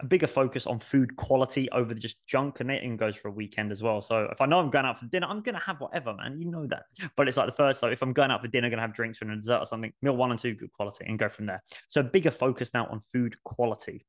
a 0.00 0.06
bigger 0.06 0.26
focus 0.26 0.66
on 0.66 0.80
food 0.80 1.14
quality 1.16 1.70
over 1.70 1.94
just 1.94 2.16
junk 2.26 2.58
and 2.60 2.70
it 2.70 2.82
and 2.82 2.98
goes 2.98 3.14
for 3.14 3.28
a 3.28 3.30
weekend 3.30 3.70
as 3.70 3.82
well. 3.82 4.02
So 4.02 4.28
if 4.32 4.40
I 4.40 4.46
know 4.46 4.58
I'm 4.58 4.70
going 4.70 4.84
out 4.84 4.98
for 4.98 5.06
dinner, 5.06 5.28
I'm 5.28 5.40
gonna 5.40 5.60
have 5.60 5.80
whatever, 5.80 6.14
man. 6.14 6.40
You 6.40 6.50
know 6.50 6.66
that. 6.66 6.84
But 7.16 7.28
it's 7.28 7.36
like 7.36 7.46
the 7.46 7.52
first, 7.52 7.78
so 7.78 7.88
if 7.88 8.02
I'm 8.02 8.12
going 8.12 8.30
out 8.30 8.42
for 8.42 8.48
dinner, 8.48 8.66
I'm 8.66 8.70
gonna 8.72 8.82
have 8.82 8.94
drinks 8.94 9.20
and 9.22 9.30
a 9.30 9.36
dessert 9.36 9.60
or 9.60 9.66
something, 9.66 9.92
meal 10.02 10.16
one 10.16 10.32
and 10.32 10.40
two, 10.40 10.54
good 10.54 10.72
quality, 10.72 11.04
and 11.06 11.18
go 11.18 11.28
from 11.28 11.46
there. 11.46 11.62
So 11.90 12.00
a 12.00 12.04
bigger 12.04 12.32
focus 12.32 12.72
now 12.74 12.86
on 12.86 13.02
food 13.12 13.36
quality. 13.44 14.04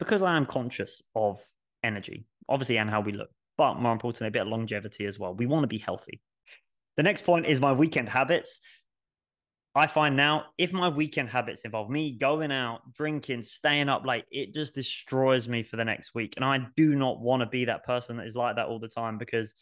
Because 0.00 0.22
I 0.22 0.36
am 0.36 0.46
conscious 0.46 1.00
of 1.14 1.38
energy, 1.84 2.26
obviously, 2.48 2.78
and 2.78 2.90
how 2.90 3.00
we 3.00 3.12
look, 3.12 3.30
but 3.62 3.78
more 3.78 3.92
importantly, 3.92 4.26
a 4.26 4.32
bit 4.32 4.42
of 4.42 4.48
longevity 4.48 5.06
as 5.06 5.20
well. 5.20 5.34
We 5.34 5.46
want 5.46 5.62
to 5.62 5.68
be 5.68 5.78
healthy. 5.78 6.20
The 6.96 7.04
next 7.04 7.24
point 7.24 7.46
is 7.46 7.60
my 7.60 7.72
weekend 7.72 8.08
habits. 8.08 8.58
I 9.76 9.86
find 9.86 10.16
now 10.16 10.46
if 10.58 10.72
my 10.72 10.88
weekend 10.88 11.28
habits 11.28 11.64
involve 11.64 11.88
me 11.88 12.10
going 12.10 12.50
out, 12.50 12.92
drinking, 12.92 13.44
staying 13.44 13.88
up 13.88 14.04
late, 14.04 14.24
it 14.32 14.52
just 14.52 14.74
destroys 14.74 15.48
me 15.48 15.62
for 15.62 15.76
the 15.76 15.84
next 15.84 16.12
week. 16.12 16.34
And 16.34 16.44
I 16.44 16.66
do 16.76 16.96
not 16.96 17.20
want 17.20 17.38
to 17.42 17.46
be 17.46 17.66
that 17.66 17.84
person 17.84 18.16
that 18.16 18.26
is 18.26 18.34
like 18.34 18.56
that 18.56 18.66
all 18.66 18.80
the 18.80 18.88
time 18.88 19.16
because 19.16 19.54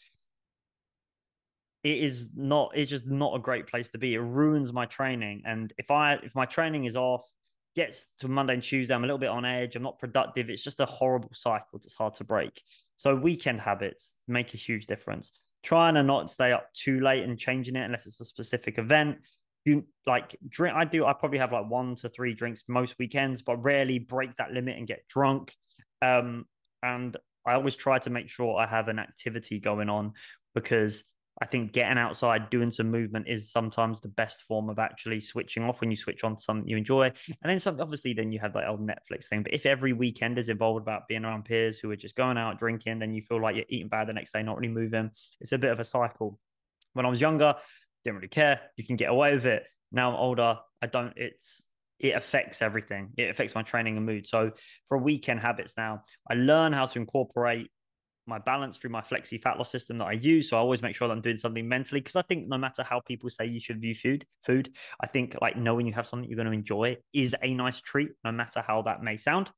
it 1.85 1.99
is 1.99 2.31
not 2.35 2.71
it's 2.75 2.89
just 2.89 3.07
not 3.07 3.37
a 3.37 3.39
great 3.39 3.67
place 3.67 3.91
to 3.91 3.99
be. 3.99 4.15
It 4.15 4.21
ruins 4.21 4.73
my 4.73 4.87
training. 4.87 5.43
And 5.45 5.75
if 5.77 5.91
I 5.91 6.15
if 6.15 6.35
my 6.35 6.47
training 6.47 6.87
is 6.87 6.97
off, 6.97 7.23
gets 7.77 8.07
to 8.21 8.29
Monday 8.29 8.55
and 8.55 8.63
Tuesday, 8.63 8.95
I'm 8.95 9.05
a 9.05 9.07
little 9.07 9.19
bit 9.19 9.29
on 9.29 9.45
edge, 9.45 9.77
I'm 9.77 9.83
not 9.83 9.99
productive. 9.99 10.49
It's 10.49 10.65
just 10.65 10.81
a 10.81 10.87
horrible 10.87 11.33
cycle 11.35 11.79
that's 11.79 11.95
hard 11.95 12.15
to 12.15 12.25
break. 12.25 12.63
So 13.01 13.15
weekend 13.15 13.63
habits 13.63 14.15
make 14.29 14.53
a 14.53 14.59
huge 14.59 14.87
difference. 14.87 15.33
Trying 15.63 15.95
to 15.95 16.03
not 16.03 16.31
stay 16.31 16.53
up 16.53 16.67
too 16.75 17.01
late 17.01 17.25
and 17.25 17.39
changing 17.39 17.77
it 17.77 17.85
unless 17.85 18.07
it's 18.07 18.21
a 18.21 18.27
specific 18.27 18.77
event 18.77 19.17
you 19.65 19.85
like 20.07 20.37
drink 20.49 20.75
i 20.75 20.85
do 20.85 21.05
i 21.05 21.13
probably 21.13 21.39
have 21.39 21.53
like 21.53 21.69
one 21.69 21.95
to 21.95 22.09
three 22.09 22.33
drinks 22.33 22.65
most 22.67 22.95
weekends 22.99 23.43
but 23.43 23.63
rarely 23.63 23.99
break 23.99 24.35
that 24.37 24.53
limit 24.53 24.77
and 24.79 24.87
get 24.87 25.07
drunk 25.09 25.55
um 26.01 26.47
and 26.83 27.17
i 27.47 27.53
always 27.53 27.75
try 27.75 27.99
to 27.99 28.09
make 28.09 28.31
sure 28.31 28.59
i 28.59 28.67
have 28.67 28.89
an 28.89 28.99
activity 28.99 29.61
going 29.61 29.91
on 29.91 30.13
because 30.55 31.05
i 31.41 31.47
think 31.47 31.73
getting 31.73 31.99
outside 31.99 32.51
doing 32.51 32.71
some 32.71 32.91
movement 32.91 33.27
is 33.29 33.51
sometimes 33.51 34.01
the 34.01 34.09
best 34.09 34.43
form 34.43 34.69
of 34.69 34.79
actually 34.79 35.21
switching 35.21 35.65
off 35.65 35.81
when 35.81 35.91
you 35.91 35.97
switch 35.97 36.25
on 36.25 36.37
to 36.37 36.43
something 36.43 36.69
you 36.69 36.77
enjoy 36.77 37.07
and 37.07 37.37
then 37.45 37.61
some 37.61 37.81
obviously 37.81 38.13
then 38.13 38.33
you 38.33 38.39
have 38.39 38.53
that 38.53 38.69
old 38.69 38.81
netflix 38.81 39.27
thing 39.27 39.43
but 39.43 39.55
if 39.55 39.67
every 39.67 39.93
weekend 39.93 40.39
is 40.39 40.49
involved 40.49 40.83
about 40.83 41.09
being 41.09 41.25
around 41.25 41.45
peers 41.45 41.79
who 41.79 41.91
are 41.91 41.97
just 41.97 42.17
going 42.17 42.39
out 42.39 42.59
drinking 42.59 42.99
then 42.99 43.13
you 43.13 43.23
feel 43.23 43.41
like 43.41 43.57
you're 43.57 43.65
eating 43.69 43.89
bad 43.89 44.09
the 44.09 44.13
next 44.13 44.33
day 44.33 44.43
not 44.43 44.59
really 44.59 44.73
moving 44.73 45.11
it's 45.41 45.53
a 45.53 45.59
bit 45.59 45.73
of 45.73 45.81
a 45.81 45.85
cycle 45.85 46.39
when 46.93 47.07
i 47.07 47.09
was 47.09 47.21
younger 47.21 47.55
didn't 48.05 48.17
really 48.17 48.29
care. 48.29 48.61
You 48.77 48.85
can 48.85 48.97
get 48.97 49.11
away 49.11 49.35
with 49.35 49.47
it. 49.47 49.65
Now 49.93 50.11
I'm 50.11 50.17
older. 50.17 50.59
I 50.83 50.87
don't. 50.87 51.13
It's 51.17 51.63
it 51.99 52.15
affects 52.15 52.63
everything. 52.63 53.11
It 53.19 53.31
affects 53.31 53.55
my 53.55 53.63
training 53.63 53.97
and 53.97 54.07
mood. 54.07 54.27
So 54.27 54.53
for 54.89 54.97
weekend 54.97 55.41
habits 55.41 55.75
now, 55.77 56.05
I 56.31 56.35
learn 56.35 56.73
how 56.73 56.87
to 56.87 56.99
incorporate 56.99 57.71
my 58.31 58.39
balance 58.39 58.79
through 58.79 58.91
my 58.91 59.03
flexi 59.03 59.41
fat 59.41 59.59
loss 59.59 59.71
system 59.71 59.99
that 59.99 60.07
I 60.07 60.13
use. 60.13 60.49
So 60.49 60.57
I 60.57 60.61
always 60.61 60.81
make 60.81 60.97
sure 60.97 61.07
that 61.07 61.13
I'm 61.13 61.21
doing 61.21 61.37
something 61.37 61.69
mentally 61.69 62.01
because 62.01 62.17
I 62.17 62.23
think 62.23 62.49
no 62.49 62.57
matter 62.57 62.83
how 62.83 63.01
people 63.01 63.29
say 63.29 63.45
you 63.45 63.61
should 63.61 63.81
view 63.81 63.95
food, 63.95 64.25
food, 64.47 64.73
I 65.03 65.07
think 65.07 65.37
like 65.43 65.57
knowing 65.57 65.87
you 65.87 65.93
have 65.93 66.07
something 66.07 66.29
you're 66.29 66.37
going 66.37 66.47
to 66.47 66.53
enjoy 66.53 66.97
is 67.13 67.37
a 67.43 67.53
nice 67.53 67.81
treat, 67.81 68.11
no 68.25 68.33
matter 68.33 68.65
how 68.67 68.83
that 68.83 69.03
may 69.03 69.19
sound. 69.19 69.51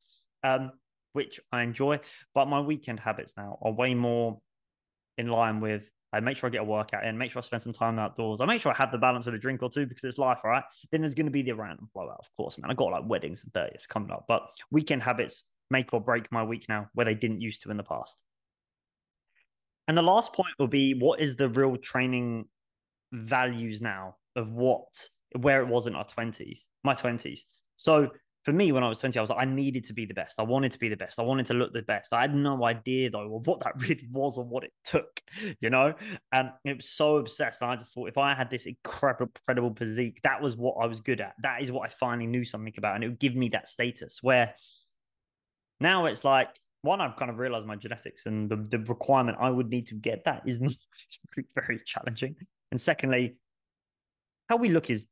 Um, 0.42 0.72
which 1.12 1.38
I 1.52 1.62
enjoy. 1.62 2.00
But 2.35 2.48
my 2.48 2.61
weekend 2.61 2.98
habits 2.98 3.35
now 3.37 3.58
are 3.62 3.72
way 3.72 3.94
more 3.94 4.40
in 5.18 5.28
line 5.28 5.61
with 5.61 5.82
I 6.14 6.20
make 6.20 6.37
sure 6.37 6.48
I 6.48 6.50
get 6.50 6.61
a 6.61 6.64
workout 6.64 7.06
in, 7.06 7.16
make 7.16 7.30
sure 7.30 7.40
I 7.40 7.42
spend 7.42 7.62
some 7.62 7.72
time 7.72 7.98
outdoors. 7.98 8.42
I 8.42 8.44
make 8.44 8.61
sure 8.61 8.70
I 8.70 8.76
have 8.76 8.92
the 8.92 8.98
balance 8.98 9.26
of 9.26 9.32
a 9.32 9.38
drink 9.38 9.62
or 9.62 9.70
two 9.70 9.87
because 9.87 10.04
it's 10.04 10.18
life, 10.18 10.40
right? 10.44 10.62
Then 10.90 11.00
there's 11.00 11.14
going 11.14 11.26
to 11.26 11.32
be 11.32 11.40
the 11.40 11.52
random 11.52 11.88
blowout, 11.94 12.18
of 12.18 12.28
course, 12.37 12.58
man. 12.58 12.70
I 12.70 12.74
got 12.74 12.92
like 12.92 13.04
weddings 13.06 13.42
and 13.42 13.52
30s 13.54 13.88
coming 13.88 14.11
up, 14.11 14.26
but 14.28 14.42
weekend 14.70 15.02
habits 15.02 15.44
make 15.70 15.94
or 15.94 16.02
break 16.02 16.30
my 16.30 16.44
week 16.44 16.66
now 16.68 16.88
where 16.92 17.06
they 17.06 17.14
didn't 17.14 17.40
used 17.40 17.62
to 17.62 17.70
in 17.70 17.78
the 17.78 17.82
past. 17.82 18.22
And 19.92 19.98
the 19.98 20.00
last 20.00 20.33
point 20.33 20.55
will 20.59 20.68
be 20.68 20.94
what 20.94 21.20
is 21.20 21.37
the 21.37 21.50
real 21.50 21.76
training 21.76 22.46
values 23.12 23.83
now 23.83 24.16
of 24.35 24.50
what 24.50 24.87
where 25.38 25.61
it 25.61 25.68
was 25.68 25.87
in 25.87 25.94
our 25.94 26.07
20s, 26.07 26.61
my 26.83 26.94
20s. 26.94 27.40
So 27.76 28.09
for 28.42 28.55
me, 28.55 28.72
when 28.72 28.83
I 28.83 28.88
was 28.88 29.00
20, 29.00 29.18
I 29.18 29.20
was 29.20 29.28
like, 29.28 29.46
I 29.46 29.50
needed 29.50 29.85
to 29.85 29.92
be 29.92 30.07
the 30.07 30.14
best. 30.14 30.40
I 30.40 30.44
wanted 30.44 30.72
to 30.72 30.78
be 30.78 30.88
the 30.88 30.96
best. 30.96 31.18
I 31.18 31.24
wanted 31.24 31.44
to 31.48 31.52
look 31.52 31.74
the 31.74 31.83
best. 31.83 32.14
I 32.14 32.22
had 32.22 32.35
no 32.35 32.64
idea 32.64 33.11
though 33.11 33.37
of 33.37 33.46
what 33.46 33.61
that 33.64 33.74
really 33.83 34.09
was 34.11 34.38
or 34.38 34.46
what 34.46 34.64
it 34.64 34.72
took, 34.83 35.20
you 35.61 35.68
know? 35.68 35.92
And 36.33 36.52
it 36.64 36.76
was 36.76 36.88
so 36.88 37.18
obsessed. 37.18 37.61
And 37.61 37.70
I 37.70 37.76
just 37.76 37.92
thought 37.92 38.09
if 38.09 38.16
I 38.16 38.33
had 38.33 38.48
this 38.48 38.64
incredible, 38.64 39.31
incredible 39.46 39.74
physique, 39.76 40.20
that 40.22 40.40
was 40.40 40.57
what 40.57 40.76
I 40.83 40.87
was 40.87 41.02
good 41.02 41.20
at. 41.20 41.35
That 41.42 41.61
is 41.61 41.70
what 41.70 41.85
I 41.85 41.92
finally 41.92 42.28
knew 42.28 42.46
something 42.46 42.72
about. 42.78 42.94
And 42.94 43.05
it 43.05 43.09
would 43.09 43.20
give 43.20 43.37
me 43.37 43.50
that 43.50 43.68
status 43.68 44.20
where 44.22 44.55
now 45.81 46.07
it's 46.07 46.24
like, 46.24 46.48
one, 46.82 47.00
I've 47.00 47.16
kind 47.16 47.30
of 47.30 47.38
realized 47.38 47.66
my 47.66 47.76
genetics 47.76 48.26
and 48.26 48.50
the, 48.50 48.56
the 48.56 48.78
requirement 48.80 49.38
I 49.40 49.50
would 49.50 49.70
need 49.70 49.86
to 49.88 49.94
get 49.94 50.24
that 50.24 50.42
is 50.46 50.58
very, 51.34 51.46
very 51.54 51.80
challenging. 51.84 52.36
And 52.70 52.80
secondly, 52.80 53.36
how 54.48 54.56
we 54.56 54.68
look 54.68 54.90
is 54.90 55.06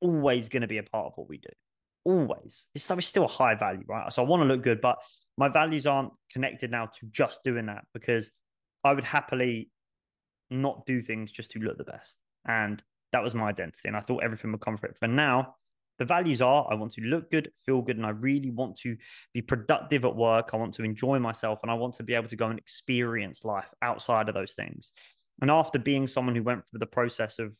always 0.00 0.48
going 0.48 0.62
to 0.62 0.68
be 0.68 0.78
a 0.78 0.82
part 0.82 1.06
of 1.06 1.12
what 1.16 1.28
we 1.28 1.38
do 1.38 1.50
always. 2.08 2.66
It's, 2.74 2.84
still 3.06 3.24
a 3.24 3.28
high 3.28 3.54
value, 3.54 3.84
right? 3.86 4.10
So 4.12 4.22
I 4.22 4.26
want 4.26 4.42
to 4.42 4.46
look 4.46 4.62
good, 4.62 4.80
but 4.80 4.98
my 5.36 5.48
values 5.48 5.86
aren't 5.86 6.12
connected 6.32 6.70
now 6.70 6.86
to 6.86 7.06
just 7.10 7.44
doing 7.44 7.66
that 7.66 7.84
because 7.92 8.30
I 8.82 8.94
would 8.94 9.04
happily 9.04 9.70
not 10.50 10.86
do 10.86 11.02
things 11.02 11.30
just 11.30 11.50
to 11.52 11.58
look 11.58 11.76
the 11.76 11.84
best. 11.84 12.16
And 12.46 12.82
that 13.12 13.22
was 13.22 13.34
my 13.34 13.48
identity. 13.48 13.88
And 13.88 13.96
I 13.96 14.00
thought 14.00 14.24
everything 14.24 14.52
would 14.52 14.62
come 14.62 14.78
for 14.78 14.86
it. 14.86 14.96
For 14.98 15.06
now, 15.06 15.56
the 15.98 16.04
values 16.04 16.40
are 16.40 16.66
I 16.70 16.74
want 16.74 16.92
to 16.92 17.00
look 17.02 17.30
good, 17.30 17.50
feel 17.66 17.82
good, 17.82 17.96
and 17.96 18.06
I 18.06 18.10
really 18.10 18.50
want 18.50 18.76
to 18.78 18.96
be 19.34 19.42
productive 19.42 20.04
at 20.04 20.14
work. 20.14 20.50
I 20.52 20.56
want 20.56 20.74
to 20.74 20.84
enjoy 20.84 21.18
myself 21.18 21.60
and 21.62 21.70
I 21.70 21.74
want 21.74 21.94
to 21.94 22.02
be 22.02 22.14
able 22.14 22.28
to 22.28 22.36
go 22.36 22.48
and 22.48 22.58
experience 22.58 23.44
life 23.44 23.68
outside 23.82 24.28
of 24.28 24.34
those 24.34 24.52
things. 24.52 24.92
And 25.40 25.50
after 25.50 25.78
being 25.78 26.06
someone 26.06 26.34
who 26.34 26.42
went 26.42 26.62
through 26.70 26.80
the 26.80 26.86
process 26.86 27.38
of 27.38 27.56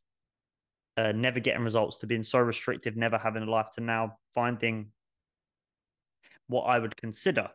uh, 0.97 1.13
never 1.13 1.41
getting 1.41 1.63
results 1.63 1.99
to 1.99 2.07
being 2.07 2.25
so 2.25 2.39
restrictive, 2.39 2.97
never 2.97 3.19
having 3.19 3.43
a 3.43 3.51
life 3.51 3.71
to 3.75 3.81
now 3.81 4.17
finding 4.35 4.89
what 6.49 6.63
I 6.63 6.79
would 6.79 6.97
consider 6.97 7.51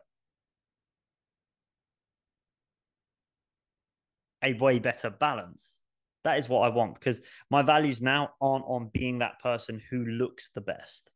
a 4.42 4.52
way 4.54 4.78
better 4.78 5.10
balance. 5.10 5.76
That 6.24 6.38
is 6.38 6.48
what 6.48 6.60
I 6.60 6.68
want 6.68 6.94
because 6.94 7.20
my 7.50 7.62
values 7.62 8.00
now 8.00 8.30
aren't 8.40 8.64
on 8.66 8.90
being 8.92 9.18
that 9.18 9.40
person 9.40 9.80
who 9.90 10.04
looks 10.06 10.50
the 10.54 10.62
best 10.62 11.12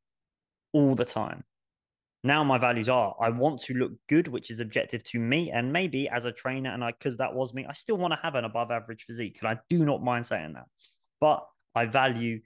all 0.73 0.95
the 0.95 1.05
time. 1.05 1.45
Now 2.25 2.45
my 2.45 2.59
values 2.59 2.89
are 2.89 3.15
I 3.21 3.31
want 3.31 3.61
to 3.63 3.75
look 3.75 3.93
good, 4.09 4.29
which 4.29 4.51
is 4.51 4.61
objective 4.61 5.03
to 5.05 5.19
me, 5.19 5.51
and 5.51 5.73
maybe 5.73 6.09
as 6.09 6.25
a 6.25 6.33
trainer, 6.33 6.71
and 6.71 6.85
I 6.85 6.93
because 6.93 7.17
that 7.19 7.35
was 7.35 7.55
me, 7.55 7.65
I 7.69 7.73
still 7.73 7.97
want 7.97 8.13
to 8.13 8.21
have 8.23 8.35
an 8.35 8.45
above 8.45 8.71
average 8.71 9.05
physique, 9.05 9.39
and 9.41 9.49
I 9.49 9.59
do 9.71 9.85
not 9.85 10.03
mind 10.03 10.27
saying 10.27 10.55
that. 10.55 10.67
But 11.21 11.47
I 11.75 11.87
value 11.87 12.41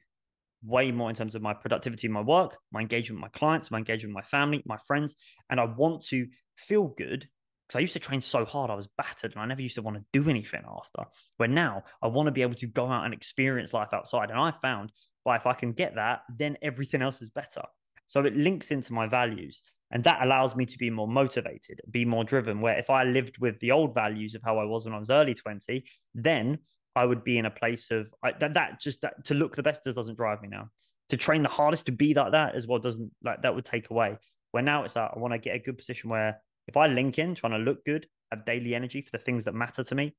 way 0.64 0.92
more 0.92 1.10
in 1.10 1.16
terms 1.16 1.34
of 1.34 1.42
my 1.42 1.54
productivity 1.54 2.06
in 2.06 2.12
my 2.12 2.20
work, 2.20 2.56
my 2.70 2.80
engagement 2.80 3.20
with 3.20 3.32
my 3.32 3.38
clients, 3.38 3.70
my 3.70 3.78
engagement 3.78 4.14
with 4.14 4.24
my 4.24 4.28
family, 4.28 4.62
my 4.64 4.78
friends. 4.86 5.16
And 5.50 5.58
I 5.58 5.64
want 5.64 6.02
to 6.06 6.26
feel 6.56 6.94
good 6.96 7.28
because 7.72 7.78
I 7.78 7.80
used 7.80 7.92
to 7.94 8.00
train 8.00 8.20
so 8.20 8.44
hard, 8.44 8.70
I 8.70 8.74
was 8.74 8.88
battered 8.98 9.32
and 9.32 9.40
I 9.40 9.46
never 9.46 9.62
used 9.62 9.76
to 9.76 9.82
want 9.82 9.96
to 9.96 10.04
do 10.12 10.28
anything 10.28 10.62
after. 10.68 11.04
Where 11.38 11.48
now 11.48 11.84
I 12.02 12.08
want 12.08 12.26
to 12.26 12.32
be 12.32 12.42
able 12.42 12.54
to 12.56 12.66
go 12.66 12.86
out 12.86 13.06
and 13.06 13.14
experience 13.14 13.72
life 13.72 13.88
outside. 13.94 14.30
And 14.30 14.38
I 14.38 14.50
found, 14.50 14.92
well, 15.24 15.36
if 15.36 15.46
I 15.46 15.54
can 15.54 15.72
get 15.72 15.94
that, 15.94 16.20
then 16.36 16.58
everything 16.60 17.00
else 17.00 17.22
is 17.22 17.30
better. 17.30 17.62
So 18.06 18.20
it 18.26 18.36
links 18.36 18.72
into 18.72 18.92
my 18.92 19.06
values. 19.06 19.62
And 19.90 20.04
that 20.04 20.22
allows 20.22 20.54
me 20.54 20.66
to 20.66 20.78
be 20.78 20.90
more 20.90 21.08
motivated, 21.08 21.80
be 21.90 22.04
more 22.04 22.24
driven. 22.24 22.60
Where 22.60 22.78
if 22.78 22.90
I 22.90 23.04
lived 23.04 23.38
with 23.38 23.58
the 23.60 23.72
old 23.72 23.94
values 23.94 24.34
of 24.34 24.42
how 24.44 24.58
I 24.58 24.64
was 24.64 24.84
when 24.84 24.94
I 24.94 24.98
was 24.98 25.10
early 25.10 25.34
20, 25.34 25.84
then 26.14 26.58
I 26.94 27.06
would 27.06 27.24
be 27.24 27.38
in 27.38 27.46
a 27.46 27.50
place 27.50 27.90
of 27.90 28.12
I, 28.22 28.32
that. 28.32 28.54
That 28.54 28.80
just 28.80 29.00
that 29.00 29.24
to 29.26 29.34
look 29.34 29.56
the 29.56 29.62
best 29.62 29.84
doesn't 29.84 30.16
drive 30.16 30.42
me 30.42 30.48
now. 30.48 30.68
To 31.08 31.16
train 31.16 31.42
the 31.42 31.48
hardest 31.48 31.86
to 31.86 31.92
be 31.92 32.12
like 32.12 32.32
that 32.32 32.54
as 32.54 32.66
well 32.66 32.78
doesn't 32.78 33.12
like 33.22 33.42
that 33.42 33.54
would 33.54 33.64
take 33.64 33.90
away. 33.90 34.18
Where 34.50 34.62
now 34.62 34.84
it's 34.84 34.94
that 34.94 35.12
I 35.14 35.18
want 35.18 35.32
to 35.32 35.38
get 35.38 35.56
a 35.56 35.58
good 35.58 35.78
position 35.78 36.10
where 36.10 36.38
if 36.68 36.76
I 36.76 36.86
link 36.86 37.18
in 37.18 37.34
trying 37.34 37.52
to 37.52 37.58
look 37.58 37.84
good, 37.84 38.06
have 38.30 38.44
daily 38.44 38.74
energy 38.74 39.02
for 39.02 39.10
the 39.16 39.22
things 39.22 39.44
that 39.44 39.54
matter 39.54 39.84
to 39.84 39.94
me, 39.94 40.14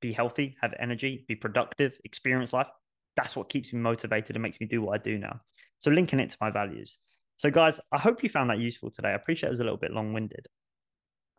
be 0.00 0.12
healthy, 0.12 0.56
have 0.60 0.74
energy, 0.78 1.24
be 1.28 1.34
productive, 1.34 1.98
experience 2.04 2.52
life. 2.52 2.68
That's 3.16 3.36
what 3.36 3.48
keeps 3.48 3.72
me 3.72 3.80
motivated 3.80 4.36
and 4.36 4.42
makes 4.42 4.60
me 4.60 4.66
do 4.66 4.82
what 4.82 4.94
I 4.94 5.02
do 5.02 5.18
now. 5.18 5.40
So 5.78 5.90
linking 5.90 6.20
it 6.20 6.30
to 6.30 6.36
my 6.40 6.50
values. 6.50 6.98
So 7.36 7.50
guys, 7.50 7.80
I 7.92 7.98
hope 7.98 8.22
you 8.22 8.28
found 8.28 8.50
that 8.50 8.58
useful 8.58 8.90
today. 8.90 9.08
I 9.08 9.12
appreciate 9.14 9.48
it 9.48 9.50
was 9.50 9.60
a 9.60 9.64
little 9.64 9.78
bit 9.78 9.92
long 9.92 10.12
winded. 10.12 10.46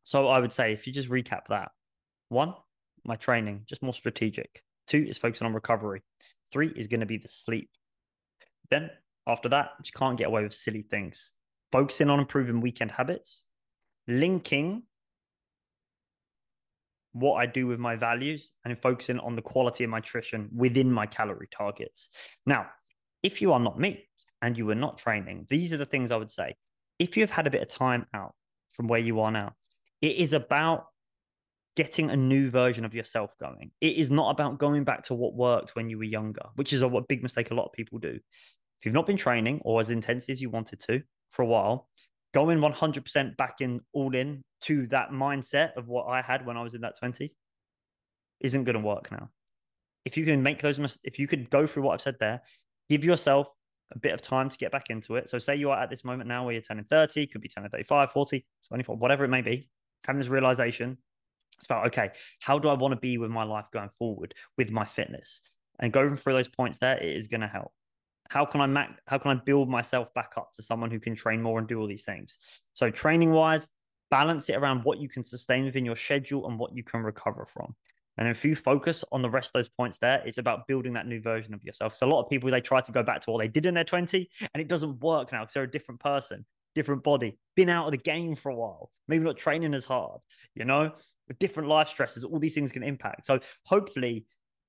So 0.03 0.27
I 0.27 0.39
would 0.39 0.53
say 0.53 0.73
if 0.73 0.87
you 0.87 0.93
just 0.93 1.09
recap 1.09 1.41
that, 1.49 1.71
one, 2.29 2.53
my 3.03 3.15
training, 3.15 3.63
just 3.67 3.83
more 3.83 3.93
strategic. 3.93 4.61
Two 4.87 5.05
is 5.07 5.17
focusing 5.17 5.47
on 5.47 5.53
recovery. 5.53 6.01
Three 6.51 6.71
is 6.75 6.87
going 6.87 6.99
to 6.99 7.05
be 7.05 7.17
the 7.17 7.27
sleep. 7.27 7.69
Then 8.69 8.89
after 9.27 9.49
that, 9.49 9.71
you 9.83 9.91
can't 9.95 10.17
get 10.17 10.27
away 10.27 10.43
with 10.43 10.53
silly 10.53 10.83
things. 10.83 11.31
Focusing 11.71 12.09
on 12.09 12.19
improving 12.19 12.61
weekend 12.61 12.91
habits, 12.91 13.43
linking 14.07 14.83
what 17.15 17.35
I 17.35 17.45
do 17.45 17.65
with 17.65 17.79
my 17.79 17.95
values 17.95 18.51
and 18.65 18.77
focusing 18.77 19.19
on 19.19 19.35
the 19.35 19.41
quality 19.41 19.85
of 19.85 19.89
my 19.89 19.99
nutrition 19.99 20.49
within 20.53 20.91
my 20.91 21.05
calorie 21.05 21.47
targets. 21.49 22.09
Now, 22.45 22.67
if 23.23 23.41
you 23.41 23.53
are 23.53 23.59
not 23.59 23.79
me 23.79 24.05
and 24.41 24.57
you 24.57 24.65
were 24.65 24.75
not 24.75 24.97
training, 24.97 25.47
these 25.49 25.73
are 25.73 25.77
the 25.77 25.85
things 25.85 26.11
I 26.11 26.17
would 26.17 26.31
say. 26.31 26.55
If 26.99 27.15
you 27.15 27.23
have 27.23 27.31
had 27.31 27.47
a 27.47 27.49
bit 27.49 27.61
of 27.61 27.69
time 27.69 28.05
out 28.13 28.35
from 28.71 28.87
where 28.87 28.99
you 28.99 29.21
are 29.21 29.31
now, 29.31 29.53
it 30.01 30.17
is 30.17 30.33
about 30.33 30.87
getting 31.77 32.09
a 32.09 32.17
new 32.17 32.49
version 32.49 32.83
of 32.83 32.93
yourself 32.93 33.31
going. 33.39 33.71
It 33.79 33.95
is 33.95 34.11
not 34.11 34.31
about 34.31 34.59
going 34.59 34.83
back 34.83 35.03
to 35.05 35.13
what 35.13 35.35
worked 35.35 35.75
when 35.75 35.89
you 35.89 35.97
were 35.97 36.03
younger, 36.03 36.43
which 36.55 36.73
is 36.73 36.81
a 36.81 36.89
big 37.07 37.23
mistake 37.23 37.51
a 37.51 37.53
lot 37.53 37.65
of 37.65 37.73
people 37.73 37.97
do. 37.97 38.19
If 38.79 38.85
you've 38.85 38.93
not 38.93 39.07
been 39.07 39.17
training 39.17 39.61
or 39.63 39.79
as 39.79 39.89
intensely 39.89 40.33
as 40.33 40.41
you 40.41 40.49
wanted 40.49 40.81
to 40.81 41.01
for 41.35 41.43
a 41.43 41.47
while, 41.47 41.87
going 42.33 42.59
100% 42.59 43.37
back 43.37 43.61
in 43.61 43.81
all 43.93 44.15
in 44.15 44.43
to 44.61 44.87
that 44.87 45.11
mindset 45.11 45.75
of 45.75 45.87
what 45.87 46.05
I 46.07 46.21
had 46.21 46.45
when 46.45 46.57
I 46.57 46.63
was 46.63 46.73
in 46.73 46.81
that 46.81 46.99
20s 47.01 47.31
isn't 48.41 48.63
going 48.63 48.75
to 48.75 48.81
work 48.81 49.11
now. 49.11 49.29
If 50.05 50.17
you 50.17 50.25
can 50.25 50.43
make 50.43 50.61
those, 50.61 50.79
mis- 50.79 50.99
if 51.03 51.19
you 51.19 51.27
could 51.27 51.49
go 51.49 51.65
through 51.65 51.83
what 51.83 51.93
I've 51.93 52.01
said 52.01 52.17
there, 52.19 52.41
give 52.89 53.03
yourself 53.03 53.47
a 53.91 53.99
bit 53.99 54.13
of 54.13 54.21
time 54.21 54.49
to 54.49 54.57
get 54.57 54.71
back 54.71 54.89
into 54.89 55.15
it. 55.15 55.29
So, 55.29 55.39
say 55.39 55.55
you 55.55 55.71
are 55.71 55.81
at 55.81 55.89
this 55.89 56.03
moment 56.03 56.27
now 56.27 56.43
where 56.45 56.53
you're 56.53 56.61
turning 56.61 56.85
30, 56.85 57.27
could 57.27 57.41
be 57.41 57.49
turning 57.49 57.69
35, 57.69 58.11
40, 58.11 58.45
24, 58.67 58.97
whatever 58.97 59.25
it 59.25 59.29
may 59.29 59.41
be, 59.41 59.69
having 60.05 60.19
this 60.19 60.29
realization 60.29 60.97
it's 61.57 61.65
about 61.65 61.87
okay, 61.87 62.11
how 62.41 62.59
do 62.59 62.67
I 62.67 62.73
want 62.73 62.93
to 62.93 62.99
be 62.99 63.17
with 63.17 63.31
my 63.31 63.43
life 63.43 63.67
going 63.71 63.89
forward 63.89 64.33
with 64.57 64.71
my 64.71 64.85
fitness? 64.85 65.41
And 65.79 65.91
going 65.91 66.15
through 66.15 66.33
those 66.33 66.47
points 66.47 66.79
there, 66.79 66.97
it 66.97 67.15
is 67.15 67.27
going 67.27 67.41
to 67.41 67.47
help. 67.47 67.71
How 68.29 68.45
can 68.45 68.61
I 68.61 68.65
mac- 68.65 68.99
how 69.07 69.17
can 69.17 69.31
I 69.31 69.41
build 69.41 69.69
myself 69.69 70.13
back 70.13 70.33
up 70.37 70.51
to 70.53 70.63
someone 70.63 70.91
who 70.91 70.99
can 70.99 71.15
train 71.15 71.41
more 71.41 71.59
and 71.59 71.67
do 71.67 71.79
all 71.79 71.87
these 71.87 72.03
things? 72.03 72.37
So 72.73 72.89
training 72.89 73.31
wise, 73.31 73.69
balance 74.11 74.49
it 74.49 74.55
around 74.55 74.83
what 74.83 74.99
you 74.99 75.09
can 75.09 75.23
sustain 75.23 75.65
within 75.65 75.85
your 75.85 75.95
schedule 75.95 76.47
and 76.47 76.57
what 76.59 76.75
you 76.75 76.83
can 76.83 77.01
recover 77.01 77.47
from. 77.53 77.75
And 78.17 78.29
if 78.29 78.45
you 78.45 78.55
focus 78.55 79.03
on 79.11 79.21
the 79.21 79.29
rest 79.29 79.49
of 79.49 79.53
those 79.53 79.67
points 79.67 79.97
there, 79.97 80.23
it's 80.25 80.37
about 80.37 80.67
building 80.67 80.93
that 80.93 81.05
new 81.05 81.21
version 81.21 81.53
of 81.53 81.63
yourself. 81.63 81.95
So 81.95 82.07
a 82.07 82.09
lot 82.09 82.23
of 82.23 82.29
people 82.29 82.49
they 82.49 82.61
try 82.61 82.81
to 82.81 82.91
go 82.91 83.03
back 83.03 83.21
to 83.21 83.31
what 83.31 83.39
they 83.39 83.49
did 83.49 83.65
in 83.65 83.73
their 83.73 83.83
20 83.83 84.29
and 84.53 84.61
it 84.61 84.69
doesn't 84.69 85.01
work 85.01 85.31
now 85.31 85.41
because 85.41 85.53
they're 85.53 85.63
a 85.63 85.71
different 85.71 85.99
person, 85.99 86.45
different 86.73 87.03
body, 87.03 87.37
been 87.55 87.69
out 87.69 87.85
of 87.85 87.91
the 87.91 87.97
game 87.97 88.35
for 88.35 88.49
a 88.49 88.55
while, 88.55 88.89
maybe 89.07 89.25
not 89.25 89.37
training 89.37 89.73
as 89.73 89.85
hard, 89.85 90.21
you 90.55 90.63
know? 90.63 90.91
with 91.27 91.39
different 91.39 91.69
life 91.69 91.87
stresses, 91.87 92.23
all 92.23 92.39
these 92.39 92.55
things 92.55 92.71
can 92.71 92.83
impact. 92.83 93.25
So 93.25 93.39
hopefully 93.65 94.25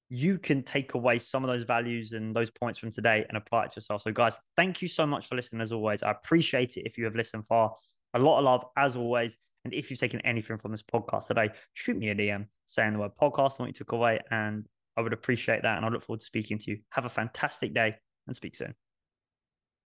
you 0.08 0.38
can 0.38 0.62
take 0.62 0.94
away 0.94 1.18
some 1.18 1.42
of 1.44 1.48
those 1.48 1.64
values 1.64 2.12
and 2.12 2.34
those 2.34 2.50
points 2.50 2.78
from 2.78 2.90
today 2.90 3.24
and 3.28 3.36
apply 3.36 3.64
it 3.64 3.70
to 3.72 3.76
yourself. 3.76 4.02
So 4.02 4.12
guys, 4.12 4.36
thank 4.56 4.80
you 4.80 4.88
so 4.88 5.06
much 5.06 5.26
for 5.28 5.34
listening 5.34 5.62
as 5.62 5.72
always. 5.72 6.02
I 6.02 6.12
appreciate 6.12 6.76
it 6.76 6.86
if 6.86 6.96
you 6.96 7.04
have 7.04 7.16
listened 7.16 7.46
far. 7.48 7.74
A 8.14 8.18
lot 8.18 8.38
of 8.38 8.44
love 8.44 8.64
as 8.76 8.96
always. 8.96 9.36
And 9.64 9.74
if 9.74 9.90
you've 9.90 9.98
taken 9.98 10.20
anything 10.20 10.58
from 10.58 10.70
this 10.70 10.82
podcast 10.82 11.26
today, 11.26 11.50
shoot 11.74 11.96
me 11.96 12.10
a 12.10 12.14
DM 12.14 12.46
saying 12.66 12.92
the 12.92 13.00
word 13.00 13.12
podcast 13.20 13.58
and 13.58 13.60
what 13.60 13.66
you 13.66 13.72
took 13.72 13.92
away. 13.92 14.20
And 14.30 14.64
I 14.96 15.00
would 15.00 15.12
appreciate 15.12 15.62
that. 15.62 15.76
And 15.76 15.84
I 15.84 15.88
look 15.88 16.04
forward 16.04 16.20
to 16.20 16.26
speaking 16.26 16.58
to 16.58 16.70
you. 16.70 16.78
Have 16.90 17.04
a 17.04 17.10
fantastic 17.10 17.74
day 17.74 17.96
and 18.28 18.36
speak 18.36 18.54
soon. 18.54 18.74